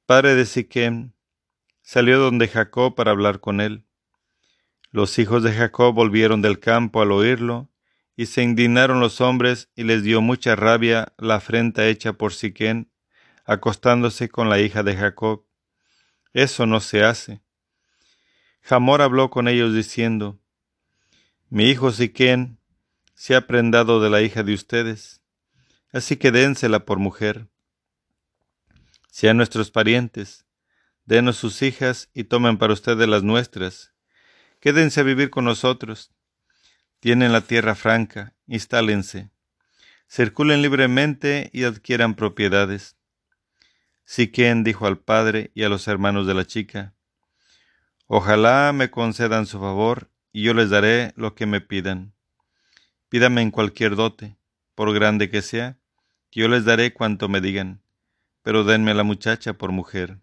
[0.06, 1.17] padre de Siquén,
[1.88, 3.86] salió donde Jacob para hablar con él.
[4.92, 7.72] Los hijos de Jacob volvieron del campo al oírlo,
[8.18, 12.92] y se indignaron los hombres y les dio mucha rabia la afrenta hecha por Siquén,
[13.46, 15.46] acostándose con la hija de Jacob.
[16.34, 17.42] Eso no se hace.
[18.60, 20.42] Jamor habló con ellos diciendo,
[21.50, 22.60] Mi hijo Siquén
[23.14, 25.22] se ha prendado de la hija de ustedes,
[25.94, 27.48] así que dénsela por mujer.
[29.10, 30.47] Sean nuestros parientes,
[31.08, 33.94] Denos sus hijas y tomen para ustedes las nuestras.
[34.60, 36.12] Quédense a vivir con nosotros.
[37.00, 39.32] Tienen la tierra franca, instálense.
[40.10, 42.98] Circulen libremente y adquieran propiedades.
[44.04, 46.94] Siquén dijo al padre y a los hermanos de la chica,
[48.08, 52.16] Ojalá me concedan su favor y yo les daré lo que me pidan.
[53.08, 54.38] Pídame en cualquier dote,
[54.76, 55.78] por grande que sea,
[56.32, 57.82] que yo les daré cuanto me digan,
[58.42, 60.20] pero denme la muchacha por mujer.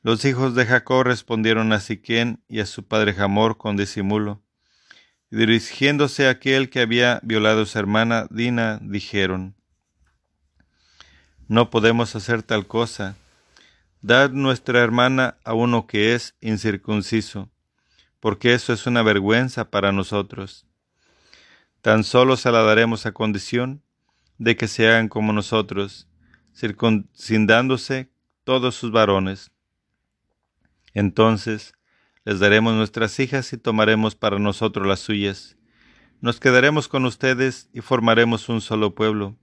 [0.00, 4.40] Los hijos de Jacob respondieron a Siquén y a su padre Jamor con disimulo.
[5.28, 9.56] Y dirigiéndose a aquel que había violado a su hermana Dina, dijeron,
[11.48, 13.16] No podemos hacer tal cosa.
[14.00, 17.50] Dad nuestra hermana a uno que es incircunciso,
[18.20, 20.64] porque eso es una vergüenza para nosotros.
[21.82, 23.82] Tan solo se la daremos a condición
[24.38, 26.06] de que se hagan como nosotros,
[26.54, 28.12] circuncidándose
[28.44, 29.50] todos sus varones
[30.98, 31.74] entonces
[32.24, 35.56] les daremos nuestras hijas y tomaremos para nosotros las suyas.
[36.20, 39.36] Nos quedaremos con ustedes y formaremos un solo pueblo.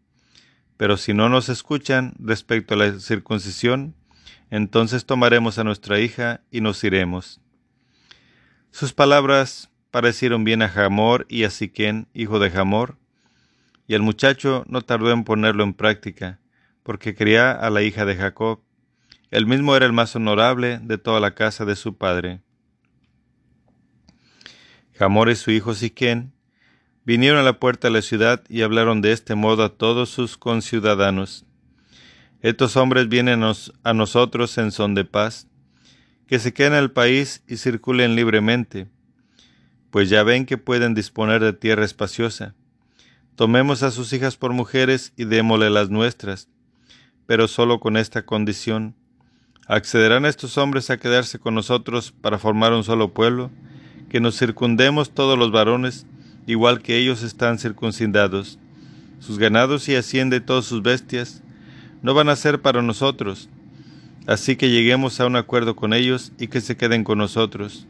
[0.77, 3.95] Pero si no nos escuchan respecto a la circuncisión,
[4.49, 7.41] entonces tomaremos a nuestra hija y nos iremos.
[8.71, 12.97] Sus palabras parecieron bien a Jamor y a Siquén, hijo de Jamor,
[13.87, 16.41] y el muchacho no tardó en ponerlo en práctica,
[16.83, 18.59] porque quería a la hija de Jacob,
[19.31, 22.41] él mismo era el más honorable de toda la casa de su padre.
[24.93, 26.31] Jamor y su hijo Siquén
[27.05, 30.37] vinieron a la puerta de la ciudad y hablaron de este modo a todos sus
[30.37, 31.45] conciudadanos.
[32.41, 35.47] Estos hombres vienen a nosotros en son de paz,
[36.27, 38.87] que se queden en el país y circulen libremente,
[39.91, 42.55] pues ya ven que pueden disponer de tierra espaciosa.
[43.35, 46.49] Tomemos a sus hijas por mujeres y démosle las nuestras,
[47.25, 48.95] pero solo con esta condición,
[49.67, 53.49] ¿Accederán estos hombres a quedarse con nosotros para formar un solo pueblo?
[54.09, 56.05] Que nos circundemos todos los varones,
[56.45, 58.59] igual que ellos están circuncidados.
[59.19, 61.41] Sus ganados y hacienda y todas sus bestias
[62.03, 63.49] no van a ser para nosotros.
[64.27, 67.87] Así que lleguemos a un acuerdo con ellos y que se queden con nosotros.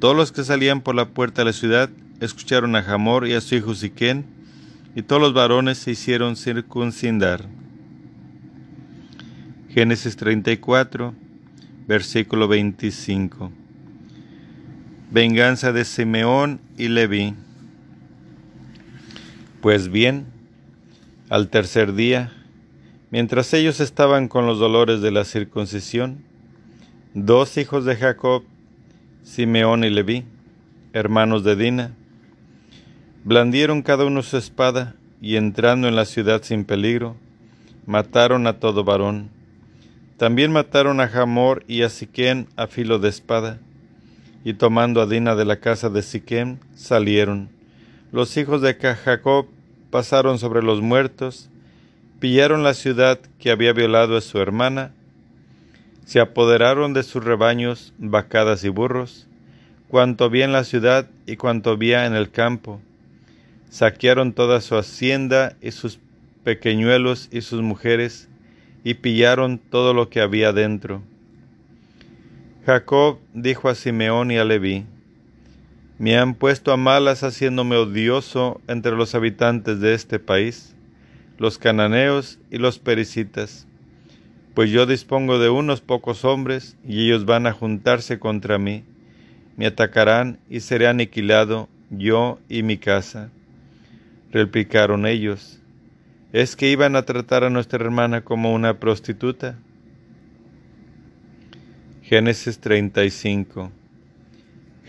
[0.00, 1.88] Todos los que salían por la puerta de la ciudad
[2.20, 4.26] escucharon a Jamor y a su hijo Siquén,
[4.94, 7.46] y todos los varones se hicieron circuncidar.
[9.70, 11.14] Génesis 34,
[11.86, 13.52] versículo 25.
[15.10, 17.34] Venganza de Simeón y Leví.
[19.60, 20.24] Pues bien,
[21.28, 22.32] al tercer día,
[23.10, 26.24] mientras ellos estaban con los dolores de la circuncisión,
[27.12, 28.44] dos hijos de Jacob,
[29.22, 30.24] Simeón y Leví,
[30.94, 31.92] hermanos de Dina,
[33.22, 37.16] blandieron cada uno su espada y entrando en la ciudad sin peligro,
[37.84, 39.36] mataron a todo varón
[40.18, 43.58] también mataron a Jamor y a Siquén a filo de espada,
[44.44, 47.48] y tomando a Dina de la casa de Siquén, salieron.
[48.10, 49.46] Los hijos de Jacob
[49.90, 51.48] pasaron sobre los muertos,
[52.18, 54.92] pillaron la ciudad que había violado a su hermana,
[56.04, 59.28] se apoderaron de sus rebaños, vacadas y burros,
[59.86, 62.80] cuanto había en la ciudad y cuanto había en el campo.
[63.70, 66.00] Saquearon toda su hacienda y sus
[66.42, 68.28] pequeñuelos y sus mujeres,
[68.84, 71.02] y pillaron todo lo que había dentro.
[72.66, 74.84] Jacob dijo a Simeón y a Leví,
[75.98, 80.74] Me han puesto a malas haciéndome odioso entre los habitantes de este país,
[81.38, 83.68] los cananeos y los pericitas,
[84.58, 88.82] pues yo dispongo de unos pocos hombres y ellos van a juntarse contra mí,
[89.56, 93.30] me atacarán y seré aniquilado yo y mi casa.
[94.32, 95.60] Replicaron ellos,
[96.32, 99.56] ¿es que iban a tratar a nuestra hermana como una prostituta?
[102.02, 103.70] Génesis 35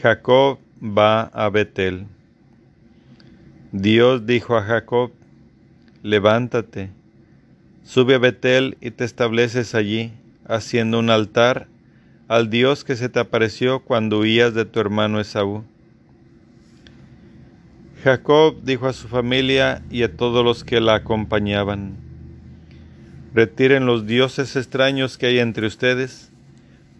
[0.01, 2.05] Jacob va a Betel.
[3.73, 5.11] Dios dijo a Jacob,
[6.01, 6.89] levántate,
[7.83, 10.13] sube a Betel y te estableces allí,
[10.45, 11.67] haciendo un altar
[12.29, 15.65] al Dios que se te apareció cuando huías de tu hermano Esaú.
[18.03, 21.97] Jacob dijo a su familia y a todos los que la acompañaban,
[23.33, 26.31] Retiren los dioses extraños que hay entre ustedes,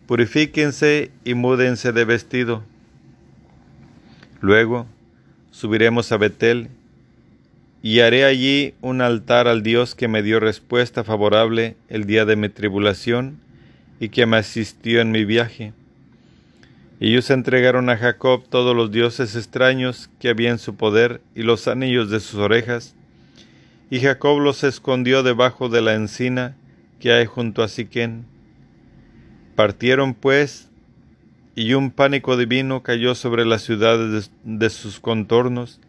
[0.05, 2.63] purifíquense y múdense de vestido.
[4.39, 4.85] Luego
[5.49, 6.69] subiremos a Betel
[7.81, 12.35] y haré allí un altar al Dios que me dio respuesta favorable el día de
[12.35, 13.39] mi tribulación
[13.99, 15.73] y que me asistió en mi viaje.
[17.01, 21.69] Ellos entregaron a Jacob todos los dioses extraños que había en su poder y los
[21.69, 22.93] anillos de sus orejas,
[23.89, 26.57] y Jacob los escondió debajo de la encina
[26.99, 28.25] que hay junto a Siquén.
[29.55, 30.69] Partieron pues,
[31.55, 35.79] y un pánico divino cayó sobre las ciudades de sus contornos,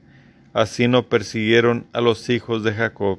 [0.53, 3.19] así no persiguieron a los hijos de Jacob.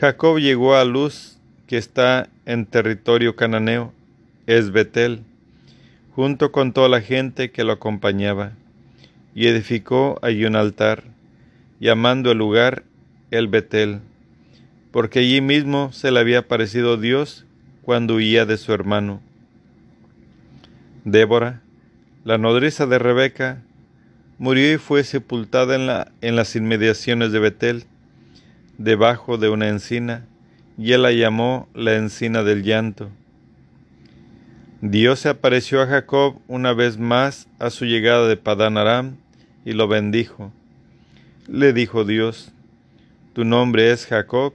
[0.00, 1.38] Jacob llegó a Luz,
[1.68, 3.92] que está en territorio cananeo,
[4.46, 5.22] es Betel,
[6.14, 8.52] junto con toda la gente que lo acompañaba,
[9.34, 11.04] y edificó allí un altar,
[11.80, 12.84] llamando el lugar
[13.30, 14.00] el Betel,
[14.90, 17.46] porque allí mismo se le había aparecido Dios
[17.80, 19.22] cuando huía de su hermano.
[21.04, 21.62] Débora,
[22.24, 23.62] la nodriza de Rebeca,
[24.38, 27.84] murió y fue sepultada en, la, en las inmediaciones de Betel,
[28.76, 30.26] debajo de una encina,
[30.76, 33.10] y él la llamó la encina del llanto
[34.84, 39.16] Dios se apareció a Jacob una vez más a su llegada de Padán Aram
[39.64, 40.52] y lo bendijo.
[41.46, 42.50] Le dijo Dios,
[43.32, 44.54] Tu nombre es Jacob,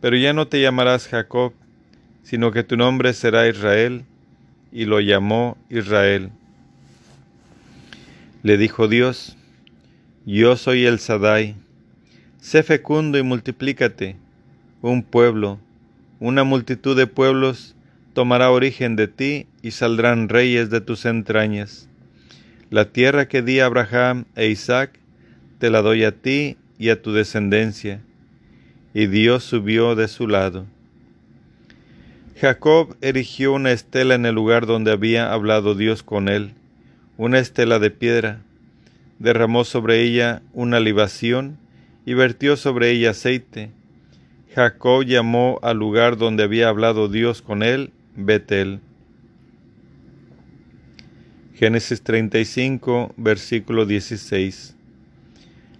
[0.00, 1.52] pero ya no te llamarás Jacob,
[2.22, 4.04] sino que tu nombre será Israel,
[4.70, 6.30] y lo llamó Israel.
[8.44, 9.36] Le dijo Dios,
[10.26, 11.56] Yo soy el Sadai,
[12.40, 14.14] sé fecundo y multiplícate,
[14.80, 15.58] un pueblo,
[16.20, 17.74] una multitud de pueblos,
[18.12, 21.88] tomará origen de ti y saldrán reyes de tus entrañas.
[22.70, 24.98] La tierra que di a Abraham e Isaac,
[25.58, 28.00] te la doy a ti y a tu descendencia.
[28.94, 30.66] Y Dios subió de su lado.
[32.40, 36.54] Jacob erigió una estela en el lugar donde había hablado Dios con él,
[37.16, 38.40] una estela de piedra.
[39.18, 41.58] Derramó sobre ella una libación
[42.06, 43.70] y vertió sobre ella aceite.
[44.54, 48.80] Jacob llamó al lugar donde había hablado Dios con él Betel.
[51.54, 54.74] Génesis 35, versículo 16.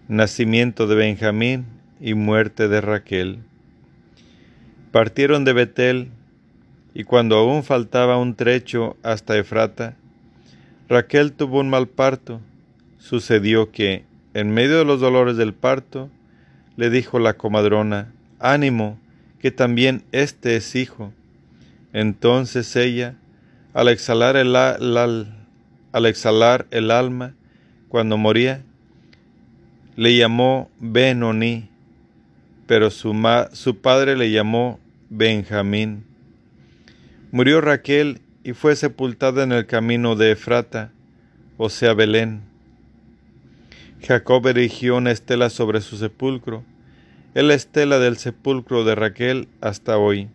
[0.09, 1.67] Nacimiento de Benjamín
[2.01, 3.41] y muerte de Raquel.
[4.93, 6.09] Partieron de Betel,
[6.95, 9.97] y cuando aún faltaba un trecho hasta Efrata,
[10.89, 12.41] Raquel tuvo un mal parto.
[12.99, 16.11] Sucedió que, en medio de los dolores del parto,
[16.77, 18.99] le dijo la comadrona, Ánimo,
[19.41, 21.13] que también este es hijo.
[21.93, 23.17] Entonces ella,
[23.75, 27.35] al exhalar el, al exhalar el alma,
[27.89, 28.63] cuando moría,
[29.97, 31.69] le llamó Benoni,
[32.67, 33.15] pero su,
[33.53, 34.79] su padre le llamó
[35.09, 36.05] Benjamín.
[37.33, 40.93] Murió Raquel y fue sepultada en el camino de Efrata,
[41.57, 42.43] o sea, Belén.
[44.03, 46.65] Jacob erigió una estela sobre su sepulcro,
[47.35, 50.29] es la estela del sepulcro de Raquel hasta hoy.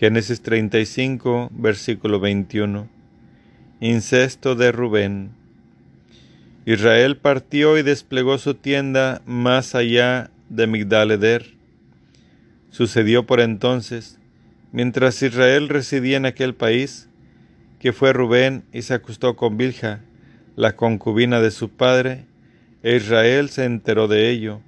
[0.00, 2.88] Génesis 35, versículo 21.
[3.80, 5.32] Incesto de Rubén.
[6.64, 11.52] Israel partió y desplegó su tienda más allá de Migdaleder.
[12.70, 14.18] Sucedió por entonces,
[14.72, 17.10] mientras Israel residía en aquel país,
[17.78, 20.00] que fue Rubén y se acostó con Bilja,
[20.56, 22.24] la concubina de su padre,
[22.82, 24.62] e Israel se enteró de ello.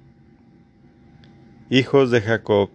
[1.71, 2.69] Hijos de Jacob.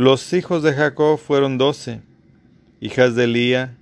[0.00, 2.00] Los hijos de Jacob fueron doce.
[2.80, 3.76] hijas de Elía,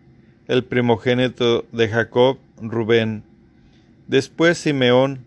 [0.48, 3.22] el primogénito de Jacob, Rubén.
[4.08, 5.20] Después Simeón,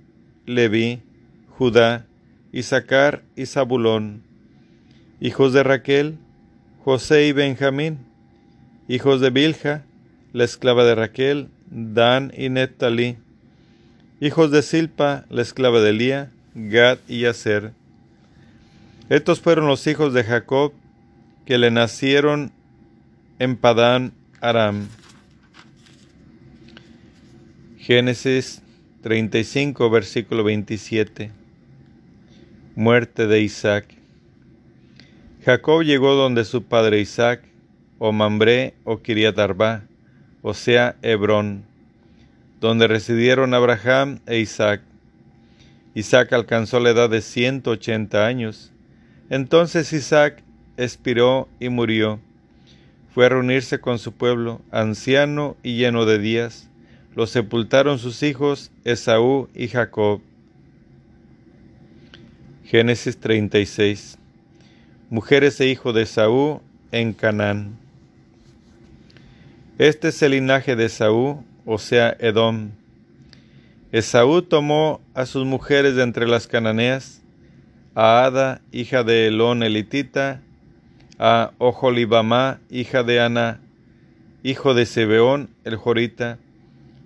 [0.46, 1.02] Leví,
[1.48, 2.08] Judá,
[2.52, 4.22] Isaacar y Zabulón.
[5.22, 6.18] Hijos de Raquel,
[6.84, 8.00] José y Benjamín.
[8.90, 9.86] Hijos de Bilja,
[10.34, 13.16] la esclava de Raquel, Dan y Netali.
[14.20, 17.72] Hijos de Silpa, la esclava de Elía, Gad y Aser.
[19.08, 20.74] Estos fueron los hijos de Jacob
[21.52, 22.54] que le nacieron
[23.38, 24.88] en Padán Aram.
[27.78, 28.62] Génesis
[29.02, 31.30] 35, versículo 27.
[32.76, 33.98] Muerte de Isaac.
[35.44, 37.42] Jacob llegó donde su padre Isaac,
[38.00, 39.84] o Mambré o Kiriat Arba,
[40.42, 41.66] o sea, Hebrón,
[42.62, 44.84] donde residieron Abraham e Isaac.
[45.96, 48.72] Isaac alcanzó la edad de 180 años.
[49.30, 50.46] Entonces Isaac
[50.84, 52.20] expiró y murió.
[53.14, 56.70] Fue a reunirse con su pueblo, anciano y lleno de días.
[57.16, 60.22] Lo sepultaron sus hijos Esaú y Jacob.
[62.64, 64.18] Génesis 36.
[65.10, 66.62] Mujeres e hijos de Esaú
[66.94, 67.78] en Canaán.
[69.78, 72.72] Este es el linaje de Esaú, o sea, Edom.
[73.92, 77.22] Esaú tomó a sus mujeres de entre las cananeas,
[77.94, 80.42] a Ada, hija de Elón elitita,
[81.24, 83.60] a Oholibamá, hija de Ana,
[84.42, 86.40] hijo de Sebeón el Jorita,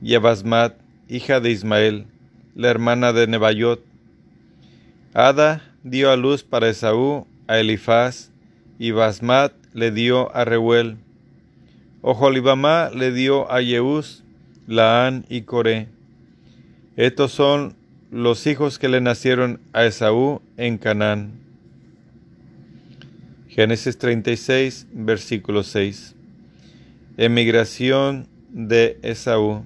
[0.01, 0.75] y a Basmat,
[1.09, 2.05] hija de Ismael,
[2.55, 3.81] la hermana de Nebayot.
[5.13, 8.31] Ada dio a luz para Esaú a Elifaz,
[8.79, 10.95] y Basmat le dio a Reuel.
[12.01, 14.23] Oholibamá le dio a Yeús,
[14.65, 15.89] Laán y Coré.
[16.95, 17.75] Estos son
[18.11, 21.44] los hijos que le nacieron a Esaú en Canaán.
[23.55, 26.13] Génesis 36, versículo 6.
[27.15, 29.63] Emigración de Esaú.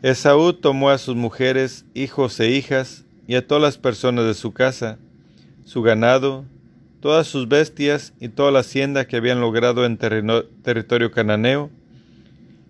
[0.00, 4.54] Esaú tomó a sus mujeres, hijos e hijas, y a todas las personas de su
[4.54, 4.96] casa,
[5.66, 6.46] su ganado,
[7.00, 11.68] todas sus bestias y toda la hacienda que habían logrado en territorio cananeo,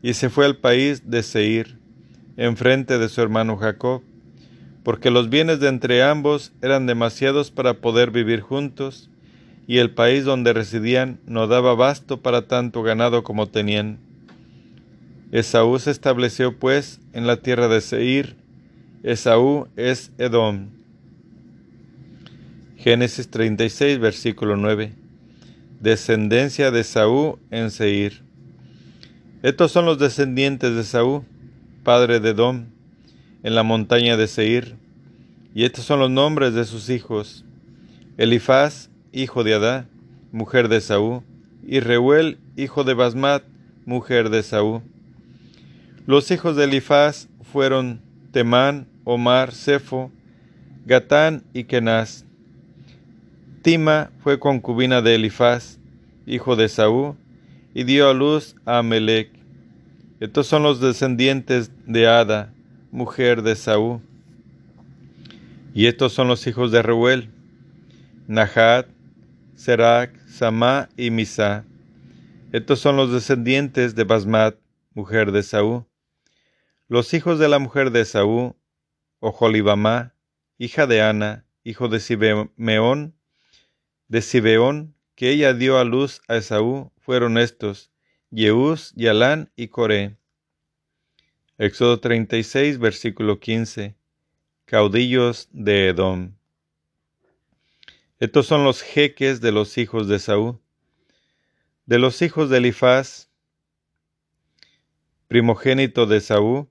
[0.02, 1.78] y se fue al país de Seir,
[2.36, 4.02] enfrente de su hermano Jacob
[4.82, 9.10] porque los bienes de entre ambos eran demasiados para poder vivir juntos,
[9.66, 13.98] y el país donde residían no daba basto para tanto ganado como tenían.
[15.30, 18.36] Esaú se estableció pues en la tierra de Seir.
[19.04, 20.70] Esaú es Edom.
[22.76, 24.92] Génesis 36, versículo 9.
[25.80, 28.22] Descendencia de Esaú en Seir.
[29.42, 31.24] Estos son los descendientes de Esaú,
[31.84, 32.66] padre de Edom
[33.42, 34.76] en la montaña de Seir.
[35.54, 37.44] Y estos son los nombres de sus hijos:
[38.16, 39.86] Elifaz, hijo de Adá,
[40.32, 41.22] mujer de Saúl,
[41.66, 43.44] y Reuel, hijo de Basmat,
[43.84, 44.82] mujer de Saúl.
[46.06, 48.00] Los hijos de Elifaz fueron
[48.32, 50.10] Temán, Omar, Cefo,
[50.86, 52.24] Gatán y Kenaz.
[53.62, 55.78] Tima fue concubina de Elifaz,
[56.26, 57.14] hijo de Saúl,
[57.74, 59.30] y dio a luz a Amelec.
[60.18, 62.51] Estos son los descendientes de Ada,
[62.92, 64.00] mujer de Saúl.
[65.74, 67.30] Y estos son los hijos de Reuel,
[68.28, 68.86] Nahat,
[69.54, 71.64] Serac, Samá y Misa.
[72.52, 74.56] Estos son los descendientes de Basmat,
[74.92, 75.86] mujer de Saúl.
[76.86, 78.54] Los hijos de la mujer de Saúl,
[79.20, 80.14] Ojolibamá,
[80.58, 83.14] hija de Ana, hijo de Sibeón,
[84.08, 87.90] de Sibeón, que ella dio a luz a Esaú, fueron estos,
[88.30, 90.18] Yeús, Yalán y Coré.
[91.58, 93.94] Éxodo 36, versículo 15.
[94.64, 96.32] Caudillos de Edom.
[98.18, 100.58] Estos son los jeques de los hijos de Saúl.
[101.84, 103.28] De los hijos de Elifaz,
[105.28, 106.70] primogénito de Saúl,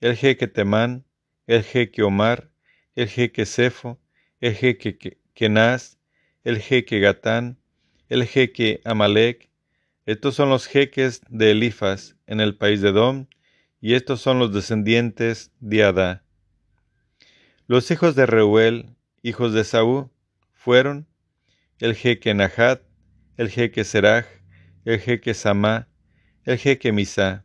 [0.00, 1.04] el jeque Temán,
[1.46, 2.50] el jeque Omar,
[2.96, 4.00] el jeque Cefo,
[4.40, 5.96] el jeque Kenaz,
[6.42, 7.56] el jeque Gatán,
[8.08, 9.48] el jeque Amalek.
[10.06, 13.28] Estos son los jeques de Elifaz en el país de Edom,
[13.80, 16.24] y estos son los descendientes de Adá.
[17.66, 20.10] Los hijos de Reuel, hijos de Saúl,
[20.52, 21.06] fueron
[21.78, 22.82] el jeque Nahat,
[23.36, 24.26] el jeque Seraj,
[24.84, 25.88] el jeque Samá,
[26.44, 27.44] el jeque Misá.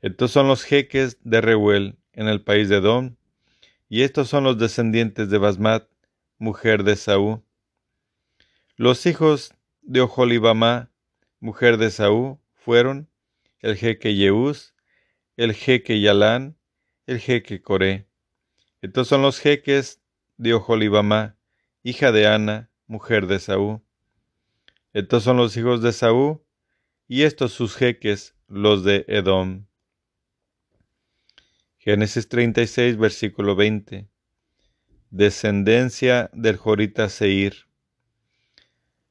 [0.00, 3.16] Estos son los jeques de Reuel en el país de Edom,
[3.88, 5.88] y estos son los descendientes de Basmat,
[6.38, 7.42] mujer de Saúl.
[8.76, 10.90] Los hijos de Oholibamá,
[11.40, 13.08] mujer de Saúl, fueron
[13.60, 14.74] el jeque Yeús,
[15.38, 16.58] el jeque Yalán,
[17.06, 18.08] el jeque Coré.
[18.82, 20.02] Estos son los jeques
[20.36, 21.36] de Oholibamá,
[21.84, 23.80] hija de Ana, mujer de Saúl.
[24.92, 26.42] Estos son los hijos de Saúl,
[27.06, 29.66] y estos sus jeques, los de Edom.
[31.78, 34.08] Génesis 36, versículo 20.
[35.10, 37.68] Descendencia del Jorita Seir.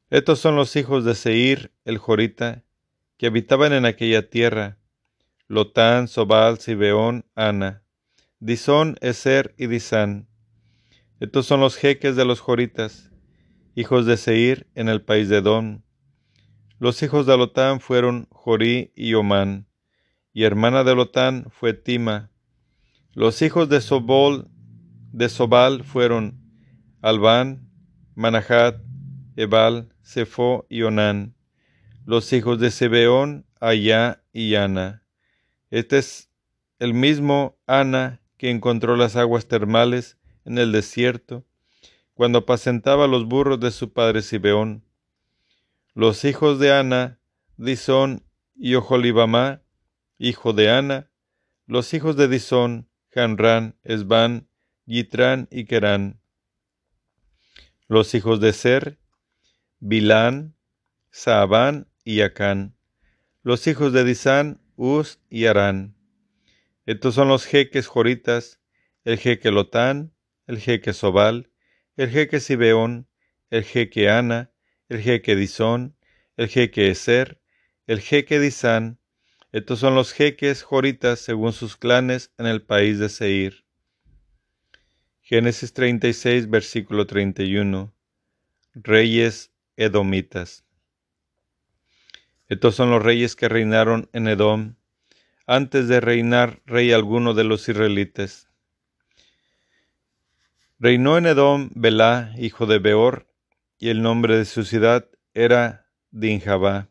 [0.09, 2.65] Estos son los hijos de Seir, el Jorita,
[3.15, 4.77] que habitaban en aquella tierra:
[5.49, 7.83] Lotán, Sobal, Sibeón, Ana,
[8.39, 10.27] Disón, Eser y Disán.
[11.19, 13.11] Estos son los jeques de los Joritas,
[13.73, 15.83] hijos de Seir en el país de Edom.
[16.79, 19.67] Los hijos de Lotán fueron Jorí y Omán,
[20.33, 22.29] y hermana de Lotán fue Tima.
[23.13, 24.49] Los hijos de Sobol
[25.11, 26.39] de Sobal fueron
[27.01, 27.71] Albán,
[28.15, 28.81] Manahat,
[29.35, 31.35] Ebal, Sefo y Onán.
[32.05, 35.06] Los hijos de Sebeón, Ayá y Ana.
[35.69, 36.29] Este es
[36.79, 41.45] el mismo Ana que encontró las aguas termales en el desierto,
[42.13, 44.83] cuando apacentaba los burros de su padre Sibeón.
[45.93, 47.19] Los hijos de Ana,
[47.57, 48.23] Disón
[48.55, 49.61] y Oholibamá,
[50.17, 51.09] hijo de Ana.
[51.65, 54.47] Los hijos de Disón, Hanrán, Esbán,
[54.85, 56.21] Yitrán y Kerán.
[57.87, 58.99] Los hijos de Ser,
[59.79, 60.55] Bilán,
[61.11, 62.75] Saabán y Acán.
[63.43, 65.95] Los hijos de Disán, Uz y Arán.
[66.85, 68.61] Estos son los jeques joritas,
[69.05, 70.13] el jeque Lotán,
[70.45, 71.49] el jeque Sobal,
[71.95, 73.07] el jeque Sibeón,
[73.49, 74.51] el jeque Ana,
[74.87, 75.97] el jeque Disón,
[76.37, 77.41] el jeque Eser,
[77.87, 78.99] el jeque Disán.
[79.51, 83.65] Estos son los jeques joritas según sus clanes en el país de Seir.
[85.21, 87.91] Génesis 36, versículo 31.
[88.75, 90.66] Reyes edomitas.
[92.49, 94.75] Estos son los reyes que reinaron en Edom
[95.47, 98.49] antes de reinar rey alguno de los israelitas.
[100.79, 103.27] Reinó en Edom Belá, hijo de Beor,
[103.79, 106.89] y el nombre de su ciudad era Dinjabá.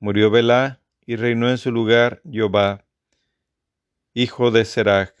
[0.00, 2.84] Murió Belá y reinó en su lugar Jehová,
[4.14, 5.14] hijo de Serach.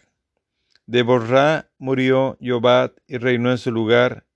[0.86, 4.26] De Borrá murió Jobat y reinó en su lugar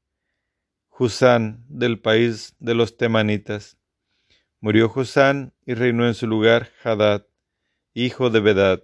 [0.91, 3.78] Husán del país de los temanitas.
[4.61, 7.25] Murió Husán y reinó en su lugar Hadad,
[7.95, 8.83] hijo de Bedad,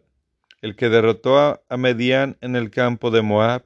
[0.63, 3.65] el que derrotó a Medián en el campo de Moab,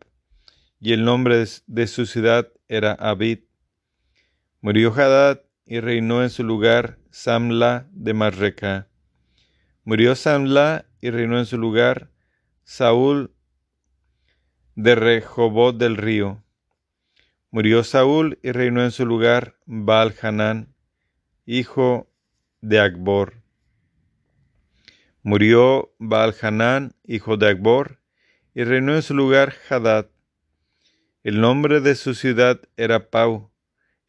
[0.81, 3.41] y el nombre de su ciudad era Abid.
[4.63, 8.89] Murió Hadad y reinó en su lugar Samla de Marreca.
[9.85, 12.11] Murió Samla y reinó en su lugar
[12.65, 13.35] Saúl
[14.77, 16.43] de Rehobot del río.
[17.51, 20.75] Murió Saúl y reinó en su lugar Baal Hanán,
[21.51, 22.13] hijo
[22.61, 23.41] de Akbor.
[25.23, 28.01] Murió Baal Hanán, hijo de Akbor,
[28.55, 30.11] y reinó en su lugar Hadad.
[31.25, 33.51] El nombre de su ciudad era Pau,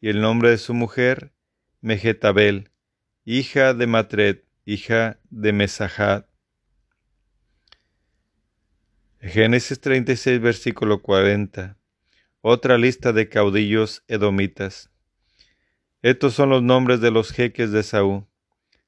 [0.02, 1.32] y el nombre de su mujer
[1.80, 2.68] Mejetabel,
[3.24, 6.26] hija de Matred, hija de Mesahat.
[9.22, 11.78] Génesis 36, versículo 40.
[12.42, 14.90] Otra lista de caudillos edomitas.
[16.02, 18.26] Estos son los nombres de los jeques de Saúl,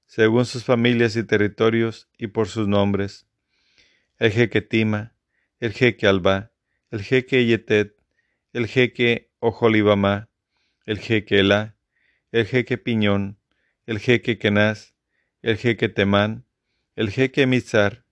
[0.06, 3.26] según sus familias y territorios y por sus nombres.
[4.18, 5.14] El jeque Tima,
[5.60, 6.52] el jeque Alba,
[6.90, 7.96] el jeque Yetet,
[8.54, 10.30] el jeque Ojolibamá,
[10.86, 11.76] el jeque Elá,
[12.30, 13.38] el jeque Piñón,
[13.84, 14.94] el jeque Kenaz,
[15.42, 16.46] el jeque Temán,
[16.96, 18.06] el jeque Mizar,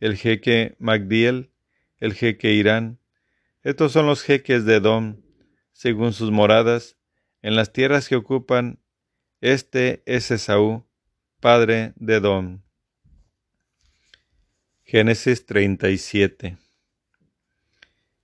[0.00, 1.52] el jeque Magdiel,
[1.98, 2.98] el jeque Irán.
[3.62, 5.22] Estos son los jeques de Edom,
[5.72, 6.96] según sus moradas,
[7.42, 8.78] en las tierras que ocupan.
[9.40, 10.86] Este es Esaú,
[11.40, 12.62] padre de Edom.
[14.84, 16.58] Génesis 37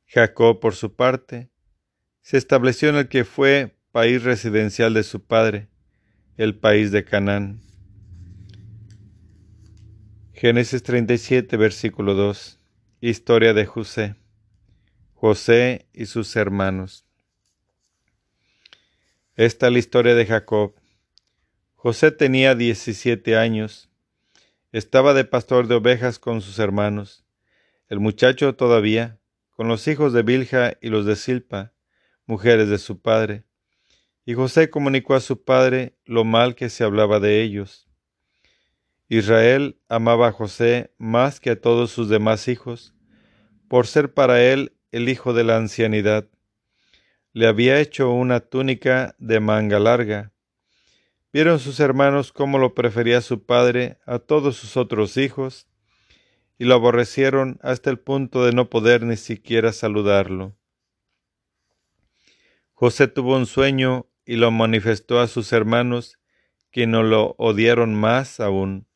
[0.07, 1.51] Jacob, por su parte,
[2.23, 5.69] se estableció en el que fue país residencial de su padre,
[6.37, 7.61] el país de Canaán.
[10.33, 12.61] Génesis 37, versículo 2.
[13.01, 14.14] Historia de José.
[15.14, 17.07] José y sus hermanos.
[19.39, 20.74] Esta es la historia de Jacob.
[21.76, 23.89] José tenía 17 años.
[24.72, 27.24] Estaba de pastor de ovejas con sus hermanos.
[27.86, 29.20] El muchacho todavía,
[29.51, 31.72] con los hijos de Bilja y los de Silpa,
[32.26, 33.45] mujeres de su padre.
[34.26, 37.86] Y José comunicó a su padre lo mal que se hablaba de ellos.
[39.09, 42.93] Israel amaba a José más que a todos sus demás hijos,
[43.68, 46.28] por ser para él el hijo de la ancianidad.
[47.33, 50.33] Le había hecho una túnica de manga larga.
[51.33, 55.68] Vieron sus hermanos cómo lo prefería su padre a todos sus otros hijos,
[56.59, 60.57] y lo aborrecieron hasta el punto de no poder ni siquiera saludarlo.
[62.72, 66.18] José tuvo un sueño y lo manifestó a sus hermanos,
[66.70, 68.87] que no lo odiaron más aún.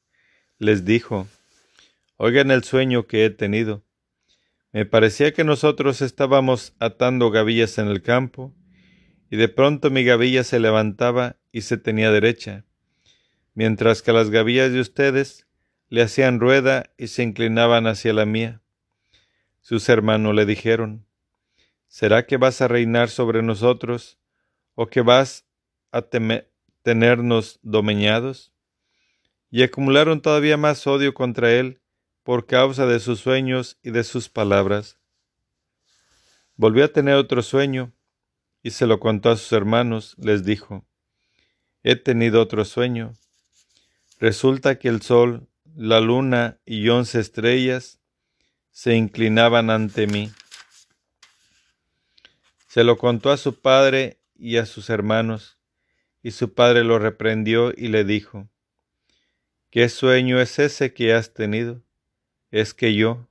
[0.58, 1.26] Les dijo,
[2.16, 3.82] Oigan el sueño que he tenido.
[4.72, 8.54] Me parecía que nosotros estábamos atando gavillas en el campo,
[9.30, 12.64] y de pronto mi gavilla se levantaba y se tenía derecha,
[13.54, 15.46] mientras que las gavillas de ustedes
[15.90, 18.62] le hacían rueda y se inclinaban hacia la mía.
[19.60, 21.06] Sus hermanos le dijeron,
[21.86, 24.18] ¿Será que vas a reinar sobre nosotros
[24.74, 25.44] o que vas
[25.90, 26.02] a
[26.82, 28.54] tenernos domeñados?
[29.50, 31.81] Y acumularon todavía más odio contra él
[32.22, 34.98] por causa de sus sueños y de sus palabras.
[36.56, 37.92] Volvió a tener otro sueño
[38.62, 40.14] y se lo contó a sus hermanos.
[40.18, 40.86] Les dijo,
[41.82, 43.14] he tenido otro sueño.
[44.18, 48.00] Resulta que el sol, la luna y once estrellas
[48.70, 50.32] se inclinaban ante mí.
[52.68, 55.58] Se lo contó a su padre y a sus hermanos,
[56.22, 58.48] y su padre lo reprendió y le dijo,
[59.70, 61.82] ¿Qué sueño es ese que has tenido?
[62.52, 63.26] Es que yo,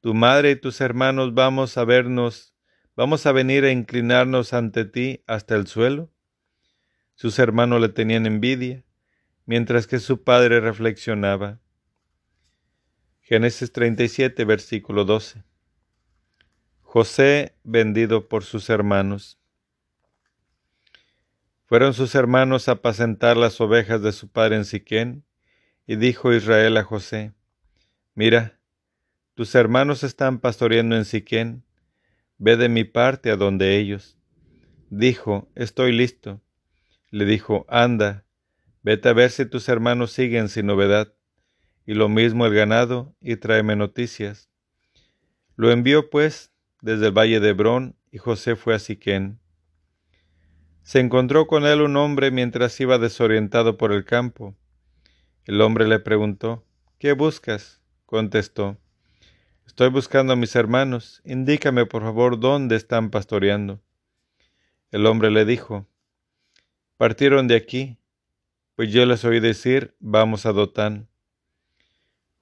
[0.00, 2.54] tu madre y tus hermanos vamos a vernos,
[2.94, 6.12] vamos a venir a inclinarnos ante ti hasta el suelo.
[7.16, 8.84] Sus hermanos le tenían envidia,
[9.46, 11.58] mientras que su padre reflexionaba.
[13.20, 15.42] Génesis 37, versículo 12.
[16.82, 19.40] José vendido por sus hermanos.
[21.64, 25.24] Fueron sus hermanos a apacentar las ovejas de su padre en Siquén,
[25.84, 27.32] y dijo Israel a José,
[28.14, 28.60] Mira,
[29.34, 31.64] tus hermanos están pastoreando en Siquén,
[32.36, 34.18] ve de mi parte a donde ellos.
[34.90, 36.42] Dijo, Estoy listo.
[37.10, 38.26] Le dijo, Anda,
[38.82, 41.14] vete a ver si tus hermanos siguen sin novedad,
[41.86, 44.50] y lo mismo el ganado, y tráeme noticias.
[45.56, 46.52] Lo envió pues
[46.82, 49.40] desde el valle de Hebrón, y José fue a Siquén.
[50.82, 54.54] Se encontró con él un hombre mientras iba desorientado por el campo.
[55.46, 56.66] El hombre le preguntó,
[56.98, 57.81] ¿Qué buscas?
[58.12, 58.76] Contestó,
[59.66, 63.80] Estoy buscando a mis hermanos, indícame por favor dónde están pastoreando.
[64.90, 65.88] El hombre le dijo,
[66.98, 67.96] Partieron de aquí,
[68.76, 71.08] pues yo les oí decir, vamos a Dotán.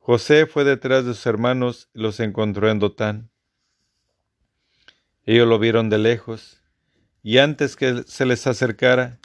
[0.01, 3.31] José fue detrás de sus hermanos y los encontró en Dotán.
[5.25, 6.61] Ellos lo vieron de lejos,
[7.23, 9.21] y antes que se les acercara,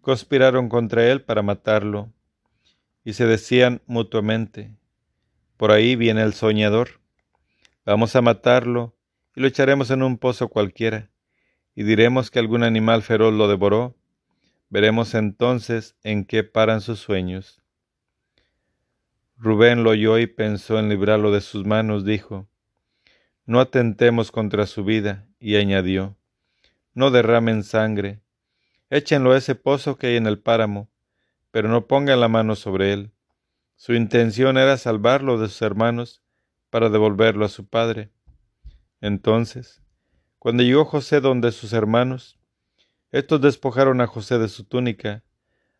[0.00, 2.10] conspiraron contra él para matarlo,
[3.04, 4.74] y se decían mutuamente,
[5.64, 7.00] por ahí viene el soñador,
[7.86, 8.94] vamos a matarlo
[9.34, 11.10] y lo echaremos en un pozo cualquiera,
[11.74, 13.96] y diremos que algún animal feroz lo devoró,
[14.68, 17.62] veremos entonces en qué paran sus sueños.
[19.38, 22.46] Rubén lo oyó y pensó en librarlo de sus manos, dijo,
[23.46, 26.14] no atentemos contra su vida, y añadió,
[26.92, 28.20] no derramen sangre,
[28.90, 30.90] échenlo a ese pozo que hay en el páramo,
[31.50, 33.13] pero no pongan la mano sobre él.
[33.76, 36.22] Su intención era salvarlo de sus hermanos
[36.70, 38.10] para devolverlo a su padre.
[39.00, 39.82] Entonces,
[40.38, 42.38] cuando llegó José donde sus hermanos,
[43.10, 45.22] estos despojaron a José de su túnica,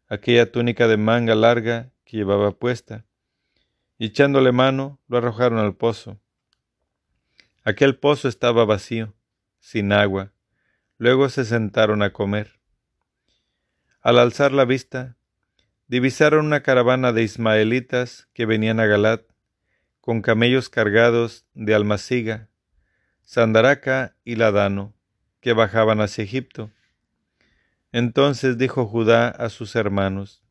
[0.08, 3.04] aquella túnica de manga larga que llevaba puesta,
[3.98, 6.20] y echándole mano, lo arrojaron al pozo.
[7.62, 9.14] Aquel pozo estaba vacío,
[9.58, 10.32] sin agua.
[10.98, 12.60] Luego se sentaron a comer.
[14.00, 15.16] Al alzar la vista,
[15.88, 19.22] divisaron una caravana de ismaelitas que venían a Galat,
[20.00, 22.48] con camellos cargados de almaciga,
[23.22, 24.94] sandaraca y ladano,
[25.40, 26.70] que bajaban hacia Egipto.
[27.92, 30.44] Entonces dijo Judá a sus hermanos,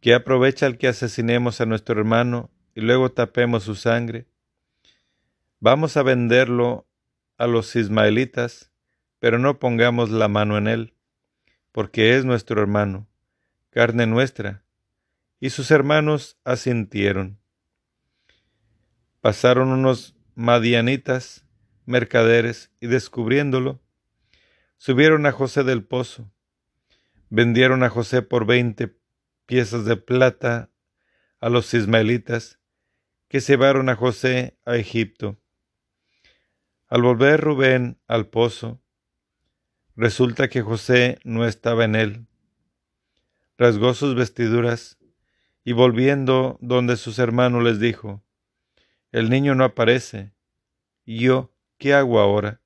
[0.00, 4.26] ¿Qué aprovecha el que asesinemos a nuestro hermano y luego tapemos su sangre?
[5.58, 6.86] Vamos a venderlo
[7.36, 8.70] a los ismaelitas,
[9.18, 10.94] pero no pongamos la mano en él,
[11.72, 13.08] porque es nuestro hermano,
[13.70, 14.64] carne nuestra.
[15.40, 17.38] Y sus hermanos asintieron.
[19.20, 21.44] Pasaron unos madianitas,
[21.86, 23.80] mercaderes, y descubriéndolo,
[24.76, 26.30] subieron a José del pozo.
[27.30, 28.96] Vendieron a José por veinte
[29.46, 30.70] piezas de plata
[31.40, 32.58] a los ismaelitas,
[33.28, 35.38] que llevaron a José a Egipto.
[36.88, 38.80] Al volver Rubén al pozo,
[39.94, 42.26] resulta que José no estaba en él.
[43.58, 44.98] Rasgó sus vestiduras
[45.64, 48.22] y volviendo donde sus hermanos les dijo,
[49.10, 50.32] El niño no aparece.
[51.04, 52.60] ¿Y yo qué hago ahora?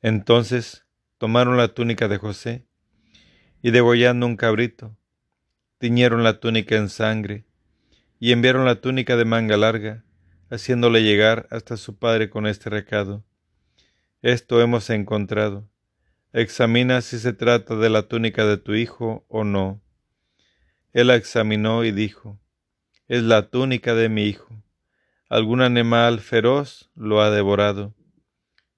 [0.00, 0.86] Entonces
[1.18, 2.66] tomaron la túnica de José
[3.62, 4.96] y degollando un cabrito,
[5.78, 7.44] tiñeron la túnica en sangre
[8.18, 10.04] y enviaron la túnica de manga larga
[10.50, 13.24] haciéndole llegar hasta su padre con este recado.
[14.22, 15.68] Esto hemos encontrado.
[16.34, 19.80] Examina si se trata de la túnica de tu hijo o no.
[20.92, 22.40] Él la examinó y dijo,
[23.06, 24.48] es la túnica de mi hijo.
[25.28, 27.94] Algún animal feroz lo ha devorado.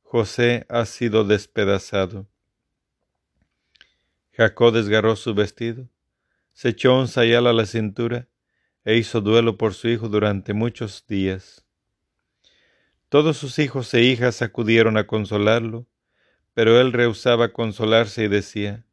[0.03, 2.29] José ha sido despedazado.
[4.33, 5.89] Jacob desgarró su vestido,
[6.53, 8.29] se echó un sayal a la cintura
[8.85, 11.65] e hizo duelo por su hijo durante muchos días.
[13.09, 15.87] Todos sus hijos e hijas acudieron a consolarlo,
[16.57, 18.87] pero él rehusaba consolarse y decía,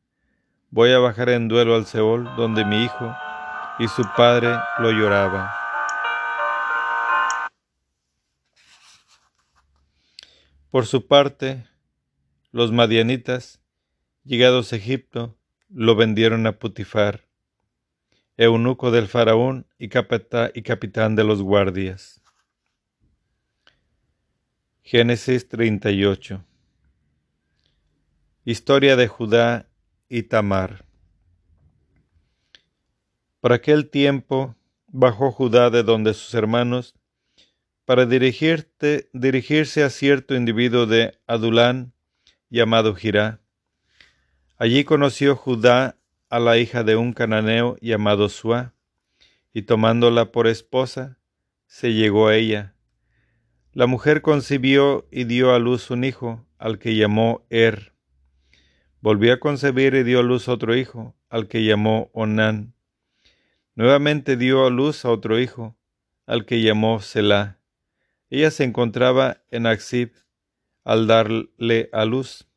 [0.69, 3.15] Voy a bajar en duelo al Seol, donde mi hijo
[3.79, 4.49] y su padre
[4.79, 5.55] lo lloraba.
[10.71, 11.65] Por su parte,
[12.51, 13.61] los madianitas,
[14.25, 15.37] llegados a Egipto,
[15.69, 17.29] lo vendieron a Putifar,
[18.35, 22.21] eunuco del faraón y, y capitán de los guardias.
[24.81, 26.43] Génesis 38
[28.45, 29.69] Historia de Judá
[30.09, 30.83] y Tamar.
[33.39, 36.93] Por aquel tiempo bajó Judá de donde sus hermanos
[37.85, 41.93] para dirigirse a cierto individuo de Adulán
[42.49, 43.39] llamado Girá.
[44.57, 45.95] Allí conoció Judá
[46.29, 48.73] a la hija de un cananeo llamado Suá,
[49.53, 51.17] y tomándola por esposa,
[51.65, 52.75] se llegó a ella.
[53.71, 57.92] La mujer concibió y dio a luz un hijo, al que llamó Er.
[59.03, 62.73] Volvió a concebir y dio a luz otro hijo, al que llamó Onán.
[63.75, 65.75] Nuevamente dio a luz a otro hijo,
[66.25, 67.59] al que llamó Selah.
[68.29, 70.13] Ella se encontraba en Axib
[70.85, 72.47] al darle a luz.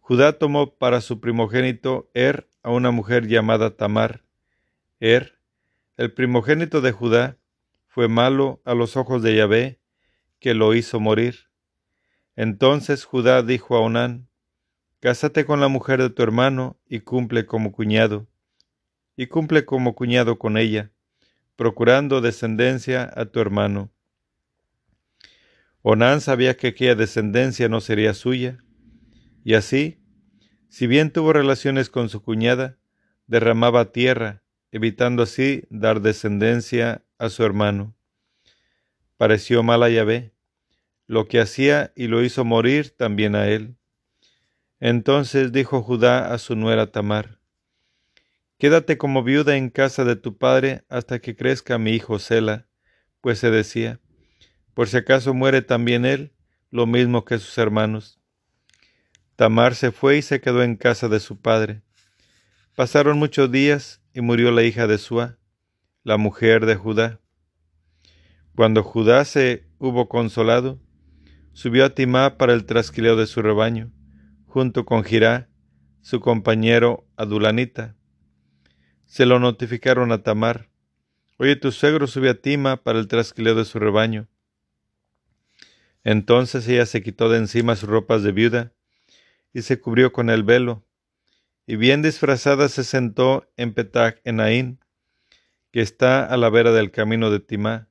[0.00, 4.24] Judá tomó para su primogénito Er a una mujer llamada Tamar.
[4.98, 5.38] Er,
[5.96, 7.38] el primogénito de Judá,
[7.86, 9.78] fue malo a los ojos de Yahvé,
[10.40, 11.50] que lo hizo morir.
[12.34, 14.29] Entonces Judá dijo a Onán,
[15.00, 18.28] Cásate con la mujer de tu hermano y cumple como cuñado,
[19.16, 20.90] y cumple como cuñado con ella,
[21.56, 23.90] procurando descendencia a tu hermano.
[25.80, 28.62] Onán sabía que aquella descendencia no sería suya,
[29.42, 30.02] y así,
[30.68, 32.76] si bien tuvo relaciones con su cuñada,
[33.26, 37.96] derramaba tierra, evitando así dar descendencia a su hermano.
[39.16, 40.34] Pareció mal a Yahvé,
[41.06, 43.76] lo que hacía y lo hizo morir también a él.
[44.80, 47.38] Entonces dijo Judá a su nuera Tamar,
[48.56, 52.66] Quédate como viuda en casa de tu padre hasta que crezca mi hijo Sela,
[53.20, 54.00] pues se decía,
[54.72, 56.32] por si acaso muere también él,
[56.70, 58.20] lo mismo que sus hermanos.
[59.36, 61.82] Tamar se fue y se quedó en casa de su padre.
[62.74, 65.38] Pasaron muchos días y murió la hija de Sua,
[66.04, 67.20] la mujer de Judá.
[68.54, 70.80] Cuando Judá se hubo consolado,
[71.52, 73.92] subió a Timá para el trasquileo de su rebaño
[74.50, 75.48] junto con Girá,
[76.00, 77.94] su compañero adulanita.
[79.06, 80.68] Se lo notificaron a Tamar.
[81.38, 84.28] Oye, tu suegro sube a Tima para el trasquileo de su rebaño.
[86.02, 88.72] Entonces ella se quitó de encima sus ropas de viuda
[89.52, 90.84] y se cubrió con el velo,
[91.64, 94.80] y bien disfrazada se sentó en Petach Enaín,
[95.70, 97.88] que está a la vera del camino de Timá.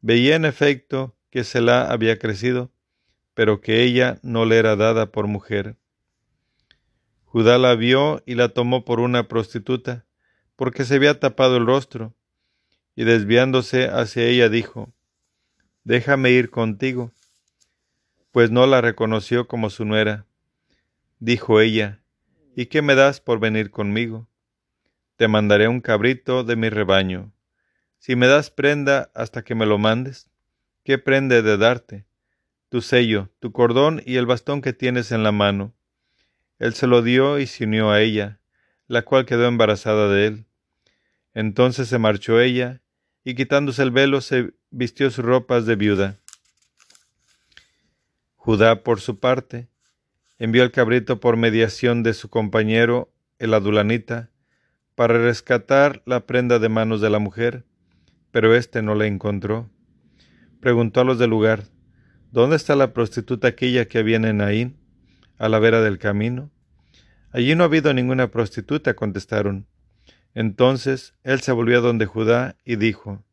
[0.00, 2.72] Veía en efecto que Selah había crecido,
[3.38, 5.76] pero que ella no le era dada por mujer.
[7.24, 10.04] Judá la vio y la tomó por una prostituta,
[10.56, 12.16] porque se había tapado el rostro,
[12.96, 14.92] y desviándose hacia ella dijo,
[15.84, 17.12] Déjame ir contigo,
[18.32, 20.26] pues no la reconoció como su nuera.
[21.20, 22.00] Dijo ella,
[22.56, 24.26] ¿Y qué me das por venir conmigo?
[25.14, 27.32] Te mandaré un cabrito de mi rebaño.
[28.00, 30.28] Si me das prenda hasta que me lo mandes,
[30.82, 32.07] ¿qué prende de darte?
[32.68, 35.74] Tu sello, tu cordón y el bastón que tienes en la mano.
[36.58, 38.40] Él se lo dio y se unió a ella,
[38.86, 40.46] la cual quedó embarazada de él.
[41.34, 42.82] Entonces se marchó ella,
[43.24, 46.16] y quitándose el velo se vistió sus ropas de viuda.
[48.36, 49.68] Judá, por su parte,
[50.38, 54.30] envió al cabrito por mediación de su compañero, el adulanita,
[54.94, 57.64] para rescatar la prenda de manos de la mujer,
[58.30, 59.70] pero éste no la encontró.
[60.60, 61.64] Preguntó a los del lugar,
[62.30, 64.76] ¿Dónde está la prostituta aquella que había en
[65.38, 66.50] a la vera del camino?
[67.30, 69.66] Allí no ha habido ninguna prostituta, contestaron.
[70.34, 73.24] Entonces él se volvió a donde Judá y dijo,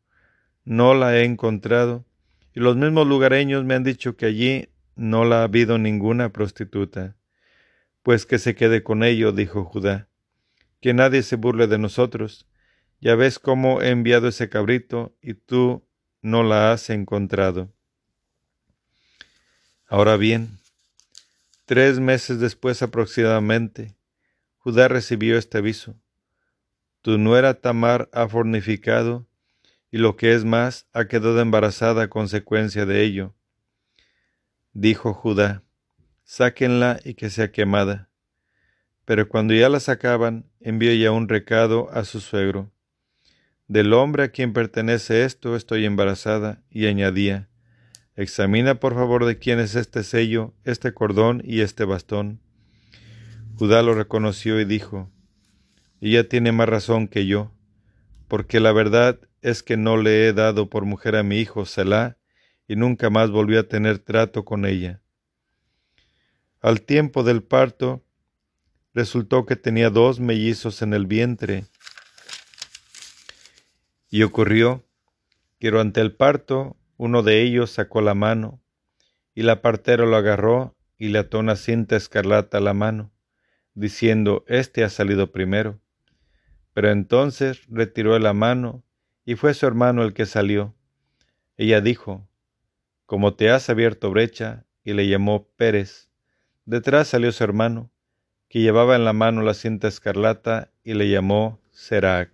[0.64, 2.06] No la he encontrado,
[2.54, 7.16] y los mismos lugareños me han dicho que allí no la ha habido ninguna prostituta.
[8.02, 10.08] Pues que se quede con ello, dijo Judá,
[10.80, 12.48] que nadie se burle de nosotros.
[12.98, 15.86] Ya ves cómo he enviado ese cabrito y tú
[16.22, 17.75] no la has encontrado.
[19.88, 20.58] Ahora bien,
[21.66, 23.96] Tres meses después aproximadamente,
[24.58, 25.96] Judá recibió este aviso.
[27.02, 29.26] Tu nuera Tamar ha fornificado
[29.90, 33.34] y lo que es más, ha quedado embarazada a consecuencia de ello.
[34.74, 35.64] Dijo Judá,
[36.22, 38.10] sáquenla y que sea quemada.
[39.04, 42.70] Pero cuando ya la sacaban, envió ya un recado a su suegro.
[43.66, 47.48] Del hombre a quien pertenece esto estoy embarazada, y añadía,
[48.16, 52.40] Examina por favor de quién es este sello, este cordón y este bastón.
[53.56, 55.10] Judá lo reconoció y dijo,
[56.00, 57.52] Ella tiene más razón que yo,
[58.26, 62.16] porque la verdad es que no le he dado por mujer a mi hijo Selah,
[62.66, 65.02] y nunca más volví a tener trato con ella.
[66.62, 68.02] Al tiempo del parto,
[68.94, 71.66] resultó que tenía dos mellizos en el vientre,
[74.08, 74.86] y ocurrió
[75.58, 78.62] que durante el parto uno de ellos sacó la mano,
[79.34, 83.12] y la partera lo agarró y le ató una cinta escarlata a la mano,
[83.74, 85.78] diciendo, Este ha salido primero.
[86.72, 88.82] Pero entonces retiró la mano,
[89.24, 90.74] y fue su hermano el que salió.
[91.56, 92.28] Ella dijo,
[93.04, 96.10] Como te has abierto brecha, y le llamó Pérez.
[96.64, 97.90] Detrás salió su hermano,
[98.48, 102.30] que llevaba en la mano la cinta escarlata, y le llamó Serac.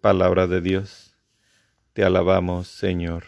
[0.00, 1.09] Palabra de Dios.
[2.00, 3.24] Te alabamos, Señor.